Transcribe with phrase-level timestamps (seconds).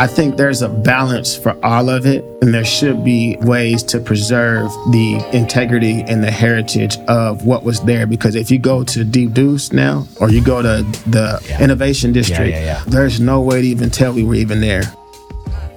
[0.00, 4.00] I think there's a balance for all of it, and there should be ways to
[4.00, 8.06] preserve the integrity and the heritage of what was there.
[8.06, 11.62] Because if you go to Deep Deuce now, or you go to the Yeah.
[11.62, 12.82] Innovation District, yeah, yeah.
[12.86, 14.84] there's no way to even tell we were even there.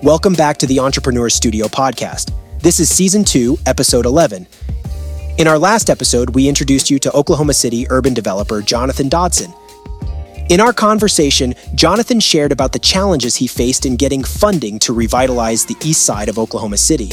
[0.02, 2.32] Welcome back to the Entrepreneur Studio podcast.
[2.60, 4.48] This is season two, episode 11.
[5.38, 9.54] In our last episode, we introduced you to Oklahoma City urban developer Jonathan Dodson.
[10.50, 15.66] In our conversation, Jonathan shared about the challenges he faced in getting funding to revitalize
[15.66, 17.12] the east side of Oklahoma City.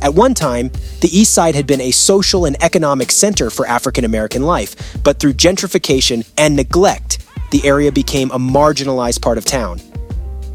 [0.00, 0.70] At one time,
[1.00, 5.18] the East Side had been a social and economic center for African American life, but
[5.18, 9.80] through gentrification and neglect, the area became a marginalized part of town.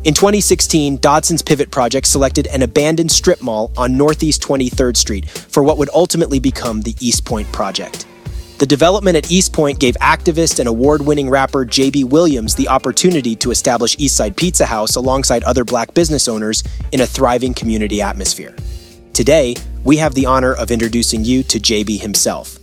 [0.04, 5.62] In 2016, Dodson's Pivot Project selected an abandoned strip mall on Northeast 23rd Street for
[5.62, 8.06] what would ultimately become the EastPoint Project.
[8.62, 13.50] The development at EastPoint gave activist and award winning rapper Jabee Williams the opportunity to
[13.50, 18.56] establish Eastside Pizza House alongside other black business owners in a thriving community atmosphere.
[19.14, 22.60] Today, we have the honor of introducing you to Jabee himself.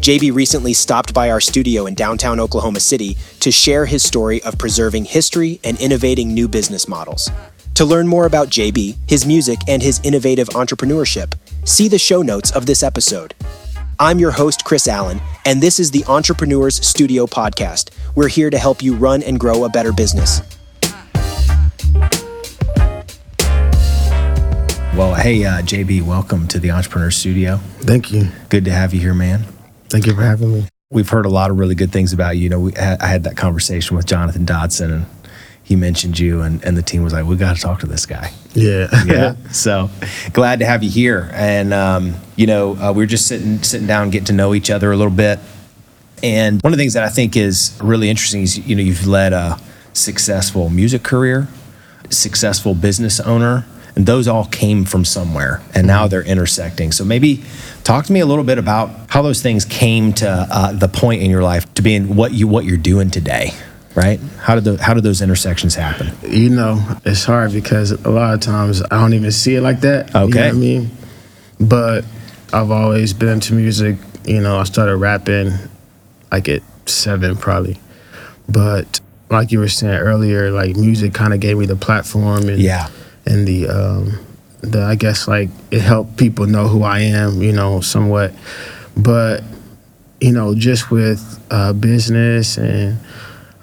[0.00, 4.56] Jabee recently stopped by our studio in downtown Oklahoma City to share his story of
[4.56, 7.30] preserving history and innovating new business models.
[7.74, 11.34] To learn more about JB, his music, and his innovative entrepreneurship,
[11.66, 13.34] see the show notes of this episode.
[13.98, 17.88] I'm your host, Chris Allen, and this is the Entrepreneurs Studio Podcast.
[18.14, 20.42] We're here to help you run and grow a better business.
[24.94, 27.56] Well, hey, uh, Jabee, welcome to the Entrepreneur Studio.
[27.78, 28.28] Thank you.
[28.50, 29.46] Good to have you here, man.
[29.88, 30.68] Thank you for having me.
[30.90, 32.42] We've heard a lot of really good things about you.
[32.44, 35.06] You know, we, I I had that conversation with Jonathan Dodson, and
[35.66, 38.06] he mentioned you, and, and the team was like, "We got to talk to this
[38.06, 38.86] guy." Yeah.
[39.04, 39.34] Yeah.
[39.50, 39.90] so
[40.32, 41.28] glad to have you here.
[41.32, 44.70] And um, you know, uh, we were just sitting sitting down, getting to know each
[44.70, 45.40] other a little bit.
[46.22, 49.08] And one of the things that I think is really interesting is you know you've
[49.08, 49.58] led a
[49.92, 51.48] successful music career,
[52.10, 56.92] successful business owner, and those all came from somewhere, and now they're intersecting.
[56.92, 57.42] So maybe
[57.82, 61.22] talk to me a little bit about how those things came to uh, the point
[61.22, 63.50] in your life to being what you what you're doing today.
[63.96, 64.20] Right?
[64.40, 66.12] How did the how did those intersections happen?
[66.28, 69.80] You know, it's hard because a lot of times I don't even see it like
[69.80, 70.08] that.
[70.08, 70.46] You know Okay.
[70.48, 70.90] what I mean?
[71.58, 72.04] But
[72.52, 73.96] I've always been into music.
[74.26, 75.52] You know, I started rapping
[76.30, 77.80] like at seven probably.
[78.48, 82.60] But like you were saying earlier, like music kind of gave me the platform and
[82.60, 82.88] Yeah.
[83.24, 84.18] and the um
[84.60, 88.34] the I guess like it helped people know who I am, you know, somewhat.
[88.94, 89.42] But
[90.20, 92.98] you know, just with uh, business and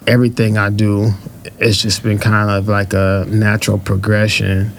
[0.06, 1.10] everything I do,
[1.58, 4.72] it's just been kind of like a natural progression.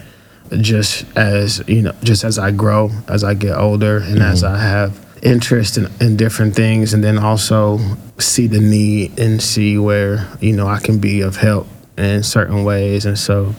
[0.62, 4.56] Just as you know, just as I grow, as I get older, and as mm-hmm.
[4.56, 7.80] I have interest in, in different things, and then also
[8.20, 12.64] see the need and see where you know I can be of help in certain
[12.64, 13.56] ways, and so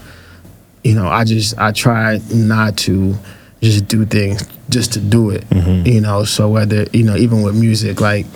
[0.86, 3.16] you know, I just I try not to
[3.60, 5.42] just do things just to do it.
[5.48, 5.84] Mm-hmm.
[5.84, 8.26] You know, so whether you know, even with music, like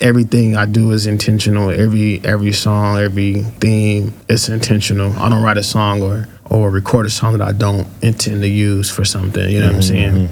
[0.00, 1.70] everything I do is intentional.
[1.70, 5.12] Every every song, every theme, it's intentional.
[5.12, 8.48] I don't write a song or or record a song that I don't intend to
[8.48, 9.48] use for something.
[9.50, 10.28] You know what I'm saying?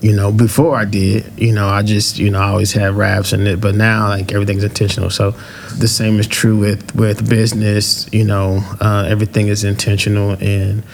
[0.00, 3.32] You know, before I did, you know, I just, you know, I always had raps
[3.32, 5.10] in it, but now like everything's intentional.
[5.10, 5.32] So
[5.76, 8.08] the same is true with with business.
[8.12, 10.84] You know, uh, everything is intentional and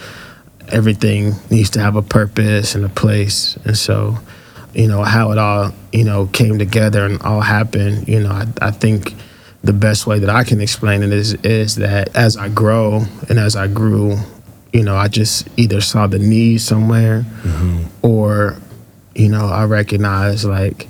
[0.68, 3.56] everything needs to have a purpose and a place.
[3.64, 4.18] And so,
[4.74, 8.46] you know, how it all, you know, came together and all happened, you know, I,
[8.60, 9.14] I think
[9.62, 13.38] the best way that I can explain it is is that as I grow and
[13.38, 14.16] as I grew,
[14.72, 17.84] you know, I just either saw the need somewhere mm-hmm.
[18.02, 18.56] or,
[19.14, 20.88] you know, I recognized like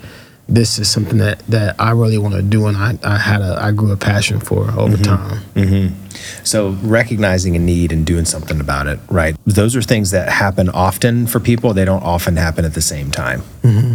[0.49, 3.59] this is something that, that I really want to do and I, I had a
[3.63, 5.03] I grew a passion for over mm-hmm.
[5.03, 5.41] time.
[5.55, 6.04] Mm-hmm.
[6.43, 9.37] So recognizing a need and doing something about it, right?
[9.45, 11.75] Those are things that happen often for people.
[11.75, 13.43] They don't often happen at the same time.
[13.63, 13.95] Mm-hmm.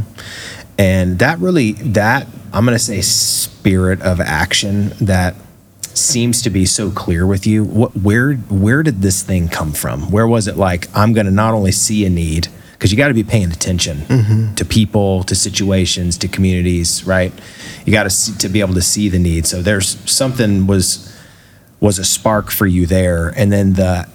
[0.78, 5.36] And that really, that I'm going to say, spirit of action that
[5.82, 7.64] seems to be so clear with you.
[7.64, 10.10] What, where, where did this thing come from?
[10.12, 10.88] Where was it like?
[10.96, 12.48] I'm going to not only see a need
[12.80, 14.56] because you got to be paying attention mm-hmm.
[14.56, 17.34] to people, to situations, to communities, right?
[17.86, 19.46] You got to to be able to see the need.
[19.46, 21.14] So there's something was
[21.80, 24.08] was a spark for you there and then the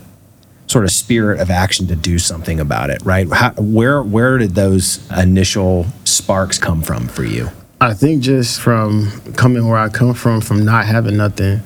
[0.66, 3.31] sort of spirit of action to do something about it right?
[3.32, 7.50] How, where where did those initial sparks come from for you?
[7.81, 11.61] I think just from coming where I come from, from not having nothing,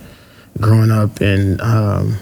[0.60, 2.18] growing up and um,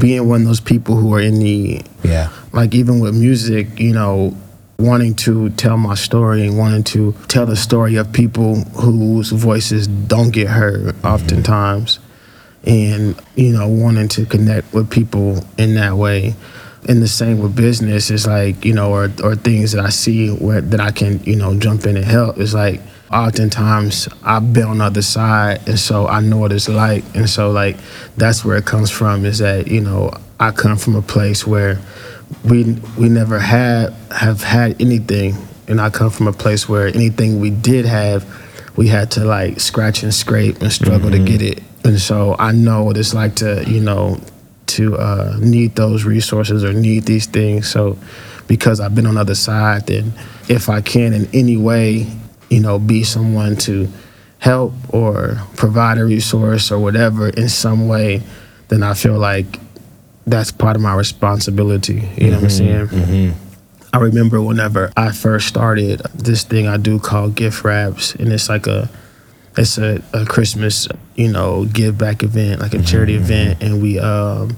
[0.00, 2.30] being one of those people who are in the yeah.
[2.52, 4.36] Like even with music, you know,
[4.78, 9.86] wanting to tell my story and wanting to tell the story of people whose voices
[9.86, 11.98] don't get heard oftentimes.
[12.64, 16.34] And you know wanting to connect with people in that way.
[16.88, 20.30] And the same with business is like you know or, or things that i see
[20.30, 22.38] where that i can you know jump in and help.
[22.38, 22.80] Is like
[23.12, 27.04] oftentimes i've been on the other side and so i know what it's like.
[27.14, 27.76] And so like
[28.16, 31.78] that's where it comes from is that you know i come from a place where
[32.44, 35.34] we we never had have had anything.
[35.68, 38.24] And i come from a place where anything we did have
[38.76, 41.26] we had to like scratch and scrape and struggle to mm-hmm.
[41.26, 44.18] get it and so i know what it's like to you know
[44.70, 47.68] to uh, need those resources or need these things.
[47.68, 47.98] So,
[48.46, 50.12] because I've been on the other side, then
[50.48, 52.06] if I can in any way,
[52.48, 53.88] you know, be someone to
[54.38, 58.22] help or provide a resource or whatever in some way,
[58.68, 59.46] then I feel like
[60.26, 62.08] that's part of my responsibility.
[62.16, 62.48] You know what I'm mm-hmm.
[62.48, 62.86] saying?
[62.86, 63.49] Mm-hmm.
[63.92, 68.48] I remember whenever I first started this thing I do called gift wraps, and it's
[68.48, 68.88] like a
[69.56, 73.98] it's a, a Christmas, you know, give back event, like a charity event, and we
[73.98, 74.56] um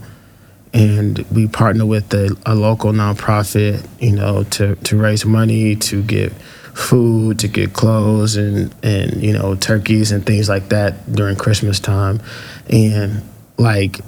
[0.75, 6.02] and we partner with a, a local nonprofit, you know, to to raise money to
[6.02, 11.37] get food, to get clothes, and and you know turkeys and things like that during
[11.37, 12.20] Christmas time,
[12.69, 13.23] and
[13.56, 14.00] like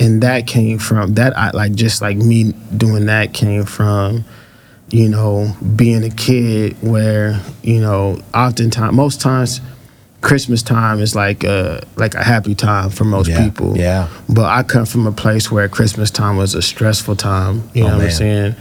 [0.00, 4.24] and that came from that I like just like me doing that came from
[4.90, 9.60] you know being a kid where you know oftentimes most times
[10.22, 13.76] Christmas time is like a like a happy time for most Yeah, people.
[13.78, 14.08] yeah.
[14.28, 17.70] But I come from a place where Christmas time was a stressful time.
[17.72, 18.06] You know Oh, what man.
[18.08, 18.54] I'm saying?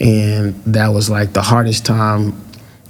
[0.00, 2.32] And that was like the hardest time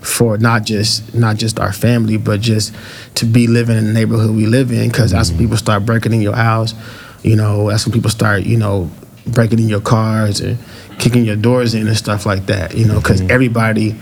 [0.02, 2.72] for not just not just our family, but just
[3.16, 4.88] to be living in the neighborhood we live in.
[4.88, 5.38] Because Mm-hmm.
[5.38, 6.75] people start breaking in your house.
[7.23, 8.91] You know, that's when people start you know
[9.27, 10.59] breaking in your cars and
[10.99, 12.77] kicking your doors in and stuff like that.
[12.77, 13.31] You know, because Mm-hmm.
[13.31, 13.97] everybody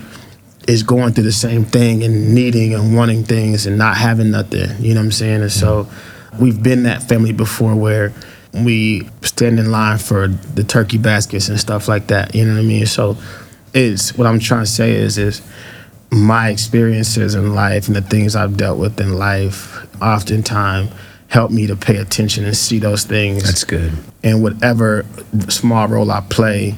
[0.67, 4.69] is going through the same thing and needing and wanting things and not having nothing.
[4.79, 5.41] You know what I'm saying?
[5.41, 5.87] And so
[6.39, 8.13] we've been that family before where
[8.53, 12.35] we stand in line for the turkey baskets and stuff like that.
[12.35, 12.85] You know what I mean?
[12.85, 13.17] So
[13.73, 15.41] it's what I'm trying to say is is
[16.11, 20.91] my experiences in life and the things I've dealt with in life oftentimes
[21.31, 23.93] help me to pay attention and see those things That's good.
[24.21, 25.05] and whatever
[25.47, 26.75] small role I play,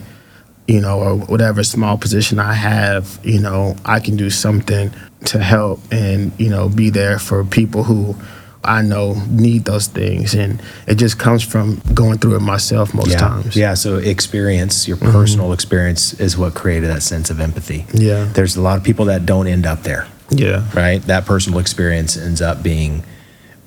[0.67, 4.91] you know, or whatever small position I have, you know, I can do something
[5.25, 8.15] to help and, you know, be there for people who
[8.63, 10.35] I know need those things.
[10.35, 13.17] And it just comes from going through it myself most Yeah.
[13.17, 13.45] times.
[13.47, 13.59] Mm-hmm.
[13.59, 13.73] Yeah.
[13.73, 17.87] So experience, your personal experience is what created that sense of empathy.
[17.91, 18.27] Yeah.
[18.33, 20.63] There's a lot of people that don't end up there, Yeah.
[20.75, 21.01] right?
[21.07, 23.03] That personal experience ends up being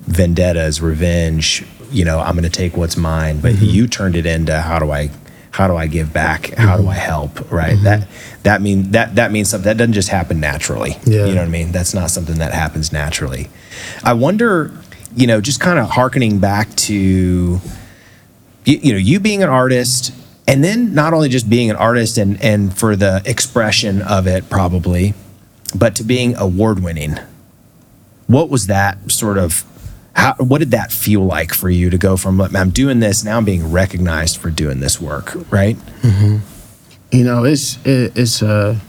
[0.07, 1.65] vendettas, revenge.
[1.91, 3.65] You know, I'm going to take what's mine, but Mm-hmm.
[3.65, 5.09] you turned it into how do I,
[5.51, 6.53] how do I give back?
[6.55, 6.83] How Mm-hmm.
[6.83, 7.51] do I help?
[7.51, 7.77] Right.
[7.83, 8.07] That
[8.43, 10.97] that mean that that means something that doesn't just happen naturally.
[11.05, 11.25] Yeah.
[11.25, 11.71] You know what I mean?
[11.71, 13.49] That's not something that happens naturally.
[14.03, 14.71] I wonder,
[15.15, 17.59] you know, just kind of harkening back to you,
[18.65, 20.13] you know you being an artist
[20.47, 24.49] and then not only just being an artist and and for the expression of it
[24.49, 25.13] probably
[25.75, 27.17] but to being award winning
[28.27, 29.63] what was that sort of
[30.17, 33.37] how what did that feel like for you to go from i'm doing this now
[33.37, 35.77] i'm being recognized for doing this work right?
[36.01, 36.37] Mm-hmm.
[37.11, 38.81] You know it's it, it's a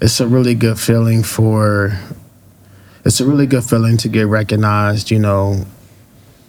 [0.00, 1.98] it's a really good feeling for
[3.04, 5.64] it's a really good feeling to get recognized you know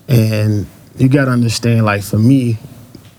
[0.10, 0.66] and
[0.98, 2.58] you got to understand like for me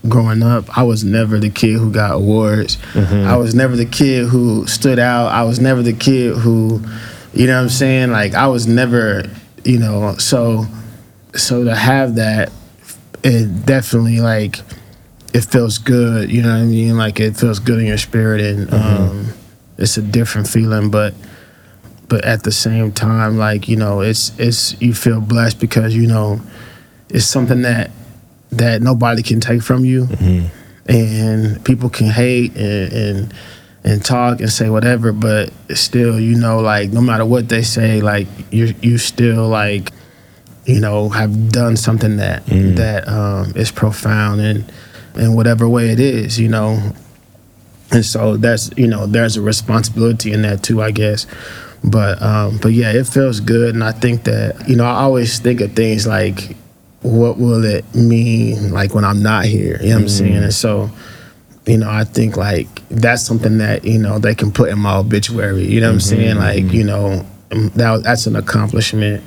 [0.07, 2.77] growing up i was never the kid who got awards.
[2.93, 3.27] Mm-hmm.
[3.27, 5.27] I was never the kid who stood out.
[5.27, 6.81] I was never the kid who
[7.33, 8.11] you know what i'm saying?
[8.11, 9.23] Like i was never
[9.63, 10.65] you know so
[11.35, 12.51] so to have that
[13.23, 14.59] it definitely like
[15.33, 16.97] it feels good you know what i mean?
[16.97, 19.33] Like it feels good in your spirit and um
[19.77, 21.13] it's a different feeling but
[22.07, 26.07] but at the same time like you know it's it's you feel blessed because you
[26.07, 26.41] know
[27.09, 27.91] it's something that
[28.51, 30.07] that nobody can take from you.
[30.87, 33.33] And people can hate and, and
[33.83, 38.01] and talk and say whatever but still you know like no matter what they say
[38.01, 39.91] like you you still like
[40.65, 44.71] you know have done something that that um, is profound and
[45.15, 46.93] in whatever way it is you know.
[47.91, 51.25] And so that's you know there's a responsibility in that too i guess.
[51.83, 55.39] But um but yeah it feels good and i think that you know i always
[55.39, 56.55] think of things like
[57.01, 59.79] what will it mean like when i'm not here?
[59.81, 60.43] You know what i'm saying?
[60.43, 60.91] And so
[61.65, 64.95] you know i think like that's something that you know they can put in my
[64.97, 65.65] obituary.
[65.65, 66.37] You know what i'm saying?
[66.37, 69.23] Like you know that that's an accomplishment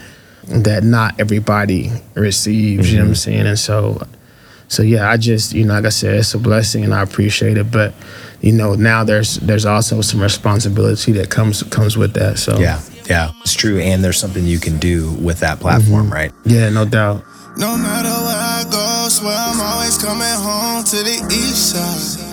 [0.49, 3.17] that not everybody receives you know what i'm mm-hmm.
[3.17, 4.03] saying and so
[4.69, 7.59] so yeah, I just you know, like I said, it's a blessing and I appreciate
[7.59, 7.71] it.
[7.71, 7.93] But
[8.41, 12.39] you know, now there's there's also some responsibility that comes comes with that.
[12.39, 16.13] So yeah yeah it's true and there's something you can do with that platform mm-hmm.
[16.13, 17.25] right yeah, no doubt.
[17.57, 22.29] No matter where I go, swear I'm always coming home to the east side.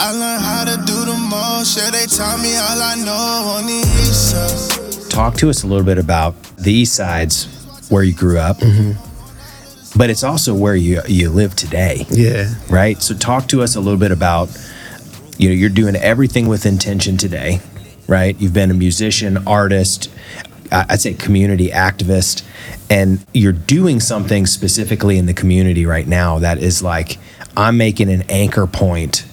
[0.00, 3.66] I learned how to do the most, yeah, they taught me all I know on
[3.66, 4.71] the east side.
[5.12, 7.44] Talk to us a little bit about the East Side's
[7.90, 9.98] where you grew up, mm-hmm.
[9.98, 12.06] but it's also where you you live today.
[12.08, 12.54] Yeah.
[12.70, 13.00] right?
[13.02, 14.48] So talk to us a little bit about
[15.36, 17.60] you know you're doing everything with intention today,
[18.08, 18.40] right?
[18.40, 20.10] You've been a musician, artist,
[20.72, 22.42] I'd say community activist,
[22.88, 27.18] and you're doing something specifically in the community right now that is like
[27.54, 29.26] I'm making an anchor point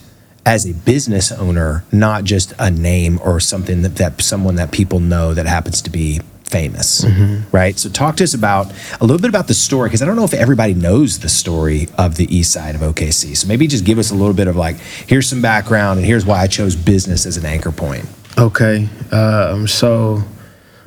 [0.49, 4.99] as a business owner, not just a name or something that, that someone that people
[4.99, 7.05] know that happens to be famous,
[7.51, 7.77] right?
[7.77, 10.23] So talk to us about a little bit about the story because I don't know
[10.23, 13.37] if everybody knows the story of the east side of OKC.
[13.37, 16.25] So maybe just give us a little bit of like, here's some background and here's
[16.25, 18.05] why I chose business as an anchor point.
[18.35, 18.89] Okay.
[19.11, 20.23] Um, so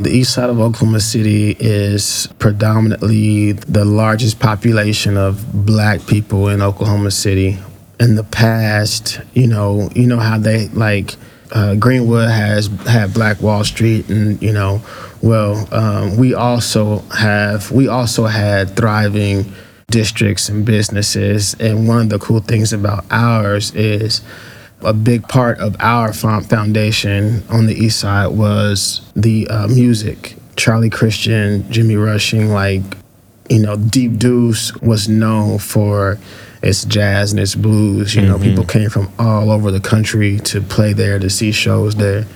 [0.00, 6.60] the east side of Oklahoma City is predominantly the largest population of black people in
[6.60, 7.58] Oklahoma City.
[8.00, 11.14] In the past, you know, you know how they like
[11.52, 14.80] uh, Greenwood has had Black Wall Street, and you know,
[15.20, 19.52] well, um, we also have we also had thriving
[19.92, 21.54] districts and businesses.
[21.60, 24.22] And one of the cool things about ours is
[24.80, 30.36] a big part of our foundation on the east side was the uh, music.
[30.56, 32.82] Charlie Christian, Jimmy Rushing, like,
[33.48, 36.18] you know, Deep Deuce was known for
[36.62, 38.14] its jazz and its blues.
[38.14, 41.96] You know, people came from all over the country to play there, to see shows
[41.96, 42.26] there.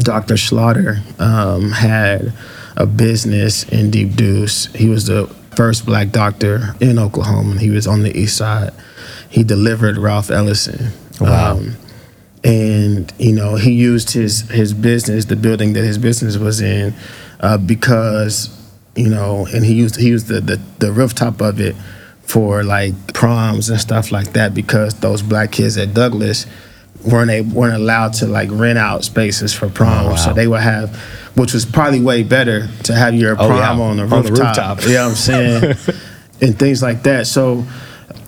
[0.00, 0.36] Dr.
[0.36, 2.32] Slaughter um, had
[2.76, 4.66] a business in Deep Deuce.
[4.74, 5.26] He was the
[5.56, 7.52] first black doctor in Oklahoma.
[7.52, 8.72] and He was on the east side.
[9.28, 10.92] He delivered Ralph Ellison.
[11.20, 11.76] Um,
[12.44, 16.94] and you know he used his his business, the building that his business was in,
[17.40, 18.54] uh, because
[18.94, 21.74] you know, and he used he used the, the the rooftop of it
[22.28, 26.46] for like proms and stuff like that because those black kids at Douglass
[27.02, 30.16] weren't able, weren't allowed to like rent out spaces for prom, Oh, wow.
[30.16, 30.94] so they would have,
[31.36, 33.84] which was probably way better to have your Oh, prom yeah.
[33.84, 34.82] on the On the rooftop.
[34.82, 35.76] You know what I'm saying?
[36.42, 37.26] and things like that.
[37.26, 37.64] So,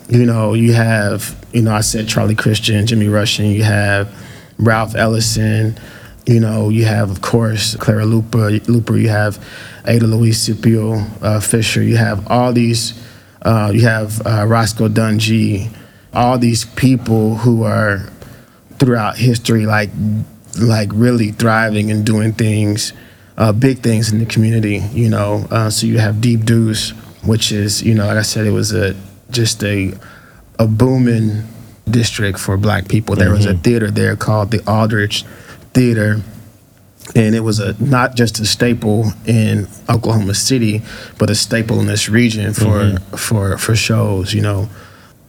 [0.08, 4.08] you know, you have, you know, I said Charlie Christian, Jimmy Rushing, you have
[4.58, 5.78] Ralph Ellison,
[6.26, 9.44] you know, you have, of course, Clara Luper, Luper you have
[9.84, 12.94] Ada Louise Sipuel uh, Fisher, you have all these,
[13.42, 15.74] uh, you have uh, Roscoe Dunjee,
[16.12, 18.08] all these people who are
[18.78, 19.90] throughout history, like,
[20.60, 22.92] like really thriving and doing things,
[23.36, 25.46] uh, big things in the community, you know.
[25.50, 26.90] Uh, so you have Deep Deuce,
[27.24, 28.94] which is, you know, like I said, it was a
[29.30, 29.92] just a
[30.58, 31.44] a booming
[31.88, 33.16] district for black people.
[33.16, 35.24] There was a theater there called the Aldridge
[35.72, 36.20] Theater.
[37.14, 40.82] And it was a not just a staple in Oklahoma City,
[41.18, 44.68] but a staple in this region for for for shows, you know.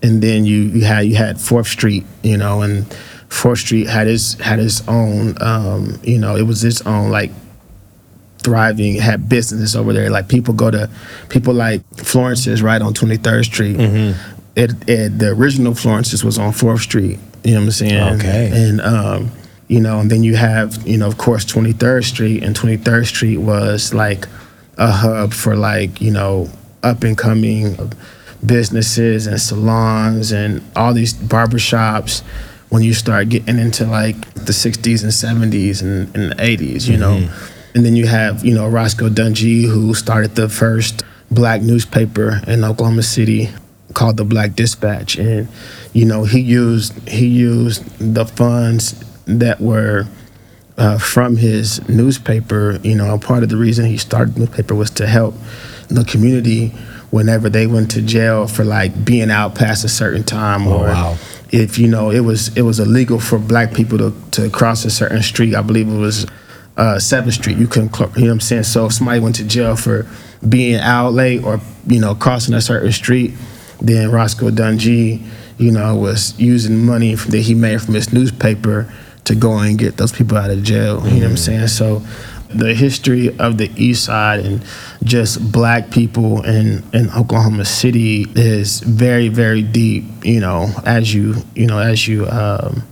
[0.03, 2.91] And then you you had you had Fourth Street, you know, and
[3.29, 7.31] Fourth Street had its had its own, um, you know, it was its own like
[8.43, 10.09] thriving, had businesses over there.
[10.09, 10.89] Like people go to
[11.29, 13.79] people like Florence's right on 23rd Street.
[14.55, 17.19] It, it the original Florence's was on 4th Street.
[17.43, 18.19] You know what I'm saying?
[18.19, 18.51] Okay.
[18.53, 19.31] And um,
[19.71, 23.37] you know, and then you have, you know, of course 23rd Street and 23rd Street
[23.37, 24.27] was like
[24.77, 26.49] a hub for like, you know,
[26.83, 27.77] up and coming
[28.45, 32.21] businesses and salons and all these barbershops
[32.67, 36.97] when you start getting into like the 60s and 70s and, and the 80s, you
[36.97, 37.19] know.
[37.21, 37.77] Mm-hmm.
[37.77, 42.65] And then you have, you know, Roscoe Dunjee, who started the first black newspaper in
[42.65, 43.51] Oklahoma City
[43.93, 45.17] called the Black Dispatch.
[45.17, 45.47] And,
[45.93, 50.07] you know, he used he used the funds that were
[50.77, 52.79] uh, from his newspaper.
[52.83, 55.35] You know, part of the reason he started the newspaper was to help
[55.87, 56.73] the community
[57.11, 61.17] whenever they went to jail for like being out past a certain time or wow.
[61.51, 64.89] if you know it was it was illegal for black people to, to cross a
[64.89, 66.25] certain street i believe it was
[66.77, 69.43] uh, 7th street you couldn't you know what i'm saying so if somebody went to
[69.43, 70.07] jail for
[70.47, 73.33] being out late or you know crossing a certain street
[73.81, 75.21] then roscoe Dunjee
[75.57, 78.91] you know was using money that he made from his newspaper
[79.25, 81.67] to go and get those people out of jail you know what i'm saying?
[81.67, 82.01] So
[82.53, 84.63] the history of the east side and
[85.03, 91.35] just black people in, in Oklahoma City is very, very deep, you know, as you,
[91.55, 92.83] you know, as you, um,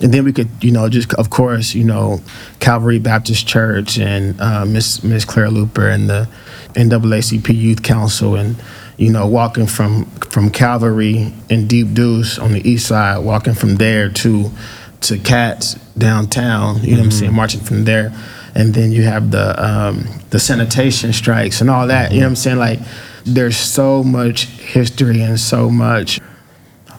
[0.00, 2.20] and then we could, you know, just of course, you know,
[2.58, 6.28] Calvary Baptist Church and uh, Miss Miss Claire Luper and the
[6.74, 8.56] NAACP Youth Council and
[8.96, 13.76] you know walking from from Calvary and Deep Deuce on the east side, walking from
[13.76, 14.50] there to
[15.02, 16.82] to Katz downtown.
[16.82, 17.34] You know what I'm saying?
[17.34, 18.12] Marching from there
[18.54, 22.12] and then you have the um, the sanitation strikes and all that.
[22.12, 22.58] You know what I'm saying?
[22.58, 22.78] Like,
[23.24, 26.20] there's so much history and so much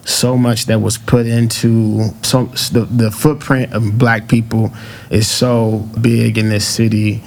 [0.05, 4.69] so much that was put into so the, the footprint of black people
[5.09, 7.23] is so big in this city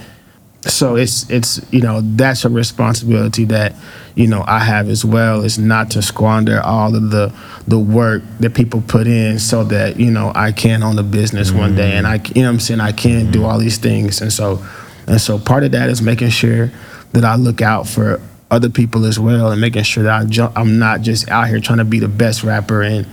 [0.68, 3.75] so it's it's you know that's a responsibility that
[4.14, 7.32] you know I have as well is not to squander all of the
[7.66, 11.50] the work that people put in so that you know I can own a business
[11.50, 11.58] mm-hmm.
[11.58, 13.32] one day and I you know I'm saying I can mm-hmm.
[13.32, 14.64] do all these things and so
[15.06, 16.70] and so part of that is making sure
[17.12, 18.20] that I look out for
[18.50, 21.61] other people as well and making sure that I ju- I'm not just out here
[21.61, 23.06] trying to be the best rapper and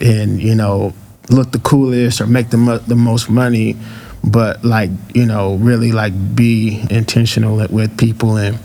[0.00, 0.92] and you know
[1.30, 3.76] look the coolest or make the mo- the most money
[4.24, 8.58] but like you know really like be intentional with people and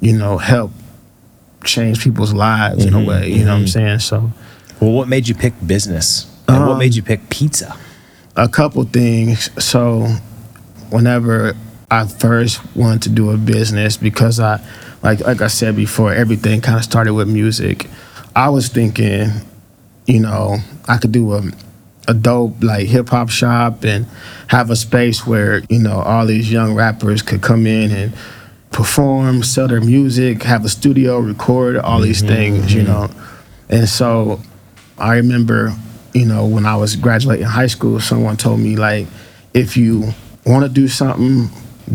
[0.00, 0.70] you know help
[1.64, 3.44] change people's lives mm-hmm, in a mm-hmm, way you mm-hmm.
[3.46, 3.68] know what i'm mm-hmm.
[3.68, 4.30] saying so
[4.80, 7.76] well what made you pick business and um, what made you pick pizza
[8.36, 10.06] a couple things so
[10.90, 11.54] whenever
[11.90, 14.60] i first wanted to do a business because i
[15.02, 17.88] like like i said before everything kind of started with music
[18.34, 19.28] i was thinking
[20.06, 20.56] you know
[20.88, 21.42] i could do a
[22.08, 24.06] a dope like hip hop shop and
[24.48, 28.12] have a space where you know all these young rappers could come in and
[28.76, 32.92] perform, sell their music, have a studio, record all these mm-hmm, things, you mm-hmm.
[32.92, 33.10] know.
[33.70, 34.40] And so
[34.98, 35.72] I remember,
[36.12, 39.06] you know, when I was graduating high school, someone told me like,
[39.54, 40.12] if you
[40.44, 41.48] want to do something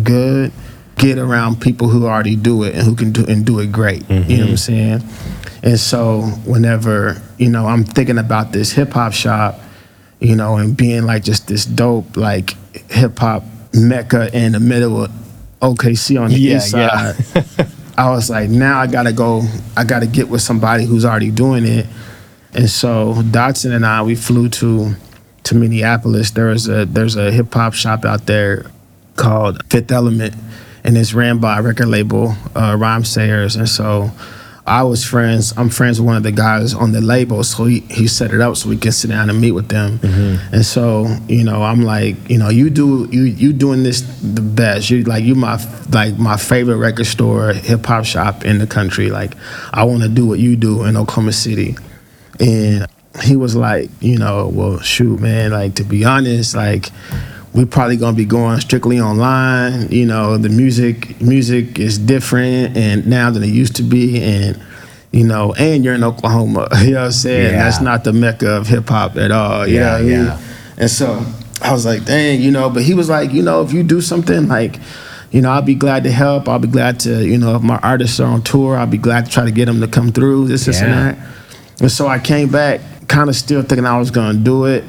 [0.03, 0.51] good,
[0.97, 4.01] get around people who already do it and who can do and do it great.
[4.03, 4.29] Mm-hmm.
[4.29, 5.03] You know what I'm saying?
[5.61, 9.59] And so whenever, you know, I'm thinking about this hip hop shop
[10.21, 12.55] you know, and being like just this dope like
[12.89, 15.11] hip hop mecca in the middle of
[15.61, 17.15] OKC on the yeah, east side.
[17.35, 17.65] Yeah.
[17.97, 19.41] I was like, now I gotta go.
[19.75, 21.87] I gotta get with somebody who's already doing it.
[22.53, 24.95] And so Dodson and I, we flew to
[25.43, 26.31] to Minneapolis.
[26.31, 28.71] There's a there's a hip hop shop out there
[29.15, 30.35] called Fifth Element,
[30.83, 33.57] and it's ran by a record label, uh, Rhymesayers.
[33.57, 34.11] And so
[34.65, 35.53] I was friends.
[35.57, 38.41] I'm friends with one of the guys on the label, so he, he set it
[38.41, 39.97] up so we can sit down and meet with them.
[39.99, 40.55] Mm-hmm.
[40.55, 44.41] And so you know, I'm like, you know, you do you you doing this the
[44.41, 44.89] best.
[44.89, 45.59] You like you my
[45.91, 49.09] like my favorite record store, hip hop shop in the country.
[49.09, 49.33] Like
[49.73, 51.75] I want to do what you do in Oklahoma City.
[52.39, 52.87] And
[53.23, 55.51] he was like, you know, well, shoot, man.
[55.51, 56.89] Like to be honest, like
[57.53, 59.89] we're probably gonna be going strictly online.
[59.89, 64.61] You know, the music music is different and now than it used to be, and
[65.11, 66.67] you know, and you're in Oklahoma.
[66.81, 67.53] You know what I'm saying?
[67.53, 67.63] Yeah.
[67.63, 69.67] That's not the mecca of hip hop at all.
[69.67, 70.25] You yeah, know what I mean?
[70.25, 70.41] Yeah.
[70.77, 71.25] And so
[71.61, 72.69] I was like, dang, you know.
[72.69, 74.79] But he was like, you know, if you do something like,
[75.31, 76.47] you know, I'll be glad to help.
[76.47, 79.25] I'll be glad to, you know, if my artists are on tour, I'll be glad
[79.25, 80.47] to try to get them to come through.
[80.47, 81.17] This, this, and that.
[81.81, 84.83] And so I came back, kind of still thinking I was gonna do it,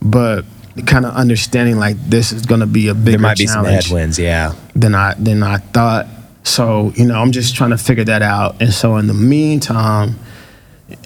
[0.00, 0.44] but
[0.86, 3.64] kind of understanding like this is going to be a bigger there might be some
[3.64, 4.54] headwinds yeah.
[4.74, 6.06] than i than i thought.
[6.44, 8.60] So you know i'm just trying to figure that out.
[8.60, 10.18] And so in the meantime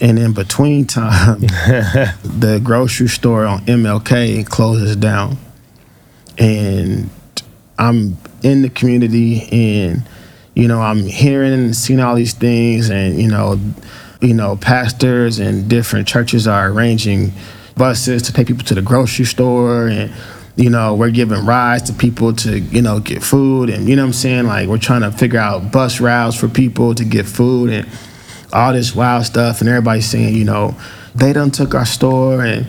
[0.00, 5.36] and in between time the grocery store on mlk closes down.
[6.38, 7.10] And
[7.78, 10.02] i'm in the community and
[10.54, 13.58] you know i'm hearing and seeing all these things and you know
[14.20, 17.32] you know pastors and different churches are arranging
[17.76, 20.12] buses to take people to the grocery store and
[20.56, 24.02] you know we're giving rides to people to you know get food and you know
[24.02, 24.46] what i'm saying?
[24.46, 27.88] Like we're trying to figure out bus routes for people to get food and
[28.52, 30.74] all this wild stuff and everybody's saying you know
[31.14, 32.66] they done took our store and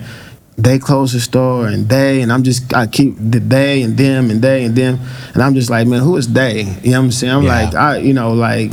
[0.56, 4.30] they closed the store and they and i'm just i keep the they and them
[4.30, 4.98] and they and them
[5.34, 6.62] and i'm just like man who is they?
[6.82, 7.32] You know what i'm saying?
[7.32, 7.64] I'm yeah.
[7.64, 8.70] like i you know like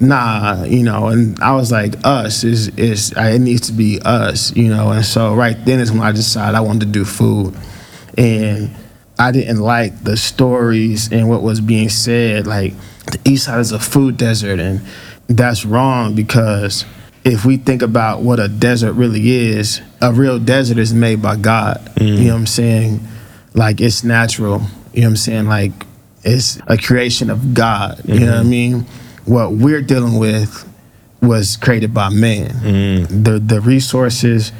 [0.00, 4.54] nah, you know, and I was like, us is is it needs to be us,
[4.56, 7.54] you know, and so right then is when I decided I wanted to do food,
[8.16, 8.70] and
[9.18, 12.72] I didn't like the stories and what was being said, like
[13.06, 14.80] the East Side is a food desert, and
[15.28, 16.84] that's wrong because
[17.24, 21.36] if we think about what a desert really is, a real desert is made by
[21.36, 21.76] God.
[21.96, 22.06] Mm.
[22.06, 23.00] You know what I'm saying?
[23.54, 24.62] Like it's natural.
[24.94, 25.46] You know what I'm saying?
[25.46, 25.72] Like
[26.24, 27.98] it's a creation of God.
[27.98, 28.12] Mm-hmm.
[28.12, 28.50] You know what I mm-hmm.
[28.50, 28.86] mean?
[29.30, 30.68] What we're dealing with
[31.22, 32.50] was created by man.
[32.50, 33.24] Mm.
[33.24, 34.52] The the resources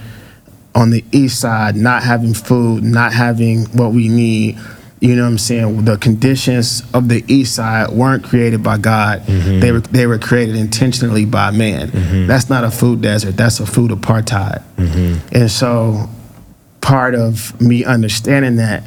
[0.75, 4.59] on the east side, not having food, not having what we need.
[5.01, 5.85] You know what I'm saying?
[5.87, 9.23] The conditions of the east side weren't created by God.
[9.23, 9.61] Mm-hmm.
[9.61, 11.89] They were they were created intentionally by man.
[11.89, 12.27] Mm-hmm.
[12.27, 13.37] That's not a food desert.
[13.37, 14.63] That's a food apartheid.
[14.77, 15.35] Mm-hmm.
[15.35, 16.09] And so,
[16.81, 18.85] part of me understanding that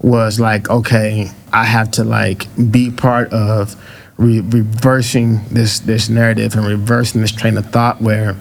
[0.00, 3.76] was like, okay, I have to like be part of
[4.16, 8.36] re- reversing this this narrative and reversing this train of thought where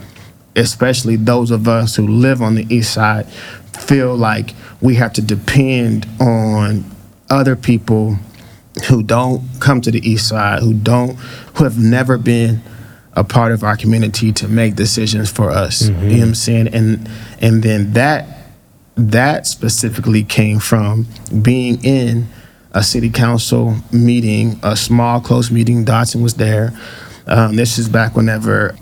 [0.56, 3.28] especially those of us who live on the east side
[3.78, 6.86] feel like we have to depend on
[7.30, 8.18] other people
[8.88, 11.16] who don't come to the east side, who don't,
[11.56, 12.62] who have never been
[13.14, 15.84] a part of our community to make decisions for us.
[15.84, 16.08] You mm-hmm.
[16.08, 16.68] know what I'm saying?
[16.68, 17.10] And
[17.40, 18.28] and then that
[18.96, 21.08] that specifically came from
[21.42, 22.28] being in
[22.76, 25.84] a city council meeting, a small close meeting.
[25.86, 26.72] Dodson was there.
[27.26, 28.76] Um, this is back whenever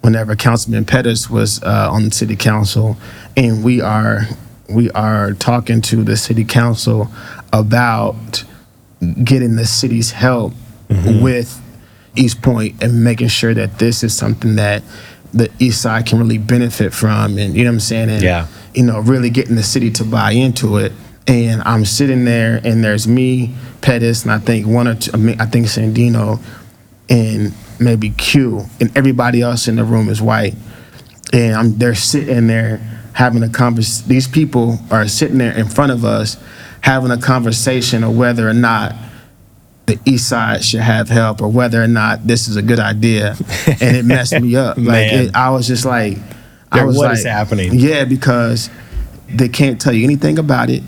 [0.00, 2.96] whenever Councilman Pettis was uh, on the city council,
[3.36, 4.22] and we are
[4.68, 7.08] we are talking to the city council
[7.52, 8.42] about
[9.22, 10.52] getting the city's help
[10.88, 11.60] with
[12.16, 14.82] EastPoint and making sure that this is something that
[15.34, 18.46] the East Side can really benefit from, and you know what I'm saying, and Yeah.
[18.74, 20.92] you know really getting the city to buy into it.
[21.28, 25.16] And I'm sitting there, and there's me, Pettis, and I think one or two, I,
[25.16, 26.40] mean, I think Sandino,
[27.08, 30.54] and maybe Q, and everybody else in the room is white.
[31.32, 32.78] And I'm they're sitting there
[33.12, 34.02] having a convers.
[34.02, 36.36] These people are sitting there in front of us
[36.82, 38.94] having a conversation of whether or not
[39.86, 43.36] the East Side should have help or whether or not this is a good idea.
[43.80, 44.76] And it messed me up.
[44.78, 46.18] Like it, I was just like,
[46.70, 47.74] I was what like, is happening?
[47.74, 48.70] Yeah, because
[49.28, 50.82] they can't tell you anything about it.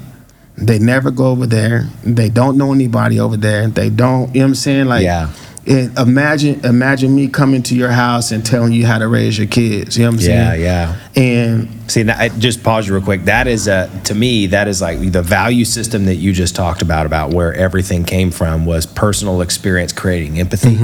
[0.60, 1.86] They never go over there.
[2.04, 3.68] They don't know anybody over there.
[3.68, 4.34] They don't.
[4.34, 4.86] You know what I'm saying?
[4.86, 5.28] Like, Yeah.
[5.66, 9.46] and imagine imagine me coming to your house and telling you how to raise your
[9.46, 9.96] kids.
[9.96, 10.62] You know what I'm Yeah, saying?
[10.62, 10.96] yeah.
[11.14, 11.22] Yeah.
[11.22, 13.24] And See, that, I just pause you real quick.
[13.26, 16.82] That is, uh, to me, that is like the value system that you just talked
[16.82, 20.76] about, about where everything came from was personal experience creating empathy,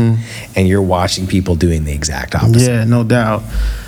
[0.54, 2.70] and you're watching people doing the exact opposite.
[2.70, 2.72] Mm-hmm.
[2.78, 3.42] yeah, no doubt.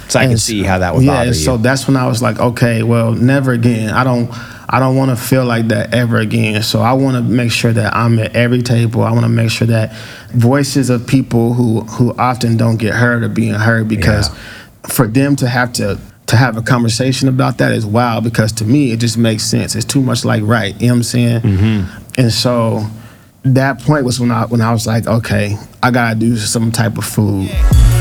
[0.09, 2.23] So I can see how that would yeah, bother and so that's when I was
[2.23, 3.91] like, okay, well, never again.
[3.91, 4.31] I don't
[4.69, 6.63] I don't want to feel like that ever again.
[6.63, 9.03] So I want to make sure that I'm at every table.
[9.03, 9.93] I want to make sure that
[10.31, 14.35] voices of people who who often don't get heard are being heard because Yeah.
[14.89, 18.65] for them to have to to have a conversation about that is wild because to
[18.65, 19.77] me it just makes sense.
[19.77, 20.75] It's too much like right.
[20.81, 21.41] You know what I'm saying?
[21.43, 22.21] Mm-hmm.
[22.21, 22.85] And so
[23.45, 26.99] that point was when I when I was like, okay, I gotta do some type
[26.99, 27.49] of food.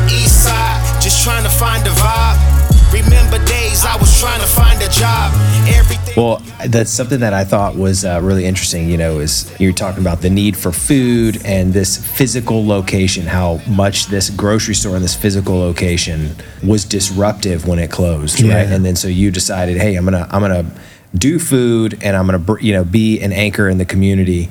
[0.10, 2.94] East side, just trying to find a vibe.
[2.94, 4.65] Remember days I was trying to find a
[5.00, 5.34] job.
[5.68, 6.14] Everything.
[6.16, 8.90] Well, that's something that I thought was uh, really interesting.
[8.90, 13.60] You know, is you're talking about the need for food and this physical location, how
[13.68, 18.68] much this grocery store and this physical location was disruptive when it closed, right?
[18.68, 20.72] And then so you decided, hey, I'm gonna I'm gonna
[21.14, 24.50] do food and I'm gonna br- you know be an anchor in the community.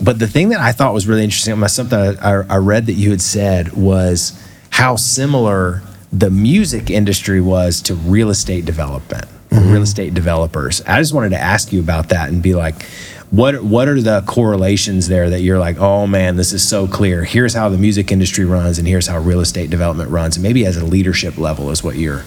[0.00, 3.10] But the thing that I thought was really interesting, something I, I read that you
[3.10, 9.26] had said was how similar the music industry was to real estate development,
[9.58, 10.80] or real estate developers.
[10.82, 12.82] I just wanted to ask you about that and be like,
[13.30, 17.24] what what are the correlations there that you're like, oh man, this is so clear.
[17.24, 20.64] Here's how the music industry runs, and here's how real estate development runs, and maybe
[20.64, 22.24] as a leadership level is what you're.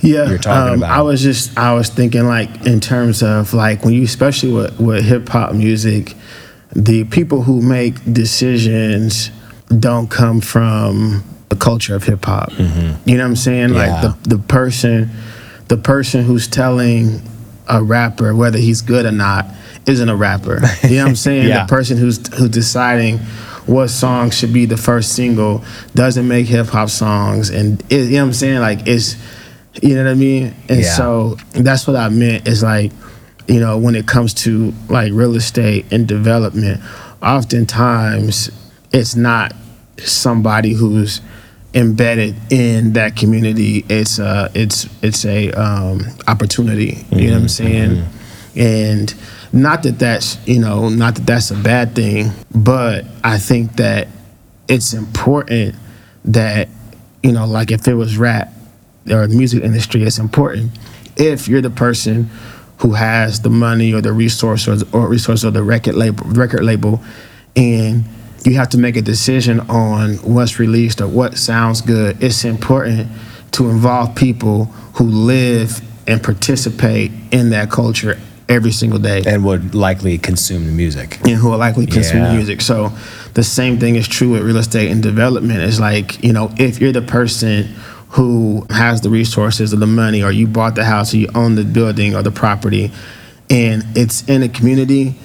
[0.00, 0.90] yeah you're talking um, about.
[0.98, 4.80] i was just i was thinking like in terms of like when you especially with,
[4.80, 6.14] with hip-hop music
[6.74, 9.30] the people who make decisions
[9.78, 14.02] don't come from the culture of hip-hop you know what i'm saying Yeah.
[14.02, 15.10] like the, the person
[15.68, 17.20] the person who's telling
[17.68, 19.46] a rapper whether he's good or not
[19.86, 20.60] isn't a rapper.
[20.84, 21.48] You know what i'm saying?
[21.48, 21.64] Yeah.
[21.64, 23.18] the person who's who's deciding
[23.66, 27.50] what song should be the first single doesn't make hip hop songs.
[27.50, 28.60] And it, you know what I'm saying?
[28.60, 29.16] Like it's
[29.82, 30.54] you know what I mean?
[30.68, 30.92] And Yeah.
[30.94, 32.92] so that's what I meant is like
[33.48, 36.80] you know when it comes to like real estate and development
[37.22, 38.50] oftentimes
[38.92, 39.52] it's not
[39.98, 41.20] somebody who's
[41.76, 47.48] embedded in that community it's uh it's it's a um opportunity you know what I'm
[47.48, 48.04] saying?
[48.56, 49.14] And
[49.52, 54.08] not that that's you know not that that's a bad thing but i think that
[54.68, 55.74] it's important
[56.24, 56.68] that
[57.22, 58.52] you know like if it was rap
[59.10, 60.70] or the music industry it's important
[61.16, 62.28] if you're the person
[62.78, 66.62] who has the money or the resource or, or resource or the record label record
[66.62, 67.00] label
[67.54, 68.04] and
[68.46, 73.08] you have to make a decision on what's released or what sounds good it's important
[73.52, 79.74] to involve people who live and participate in that culture every single day And would
[79.74, 81.18] likely consume the music.
[81.24, 82.32] and who are likely consume Yeah.
[82.36, 82.60] music.
[82.60, 82.92] So
[83.34, 85.60] the same thing is true with real estate and development.
[85.62, 87.68] It's like, you know, if you're the person
[88.10, 91.56] who has the resources or the money or you bought the house or you own
[91.56, 92.92] the building or the property
[93.50, 95.16] and it's in a community,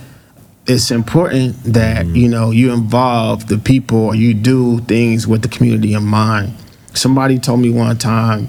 [0.67, 2.15] it's important that, mm-hmm.
[2.15, 6.53] you know, you involve the people or you do things with the community in mind.
[6.93, 8.47] Somebody told me one time,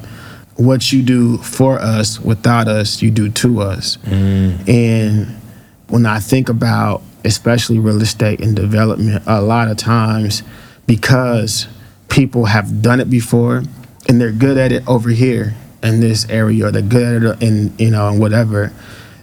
[0.56, 3.96] what you do for us without us, you do to us.
[3.98, 4.70] Mm-hmm.
[4.70, 5.26] And
[5.88, 10.42] when I think about especially real estate and development, a lot of times
[10.86, 11.68] because
[12.08, 13.62] people have done it before
[14.08, 17.42] and they're good at it over here in this area or they're good at it
[17.42, 18.72] in you know and whatever,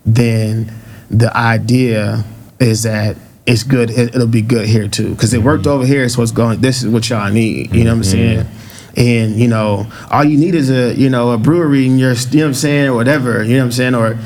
[0.05, 0.71] then
[1.09, 2.23] the idea
[2.59, 3.89] is that it's good.
[3.89, 5.73] It, will be good here too because it worked mm-hmm.
[5.73, 6.07] over here.
[6.09, 6.61] So it's going.
[6.61, 7.73] This is what y'all need.
[7.73, 8.47] You know what I'm mm-hmm.
[8.47, 8.47] saying?
[8.95, 12.39] And you know, all you need is a you know a brewery in your you
[12.39, 13.43] know what I'm saying or whatever.
[13.43, 14.17] You know what I'm saying or.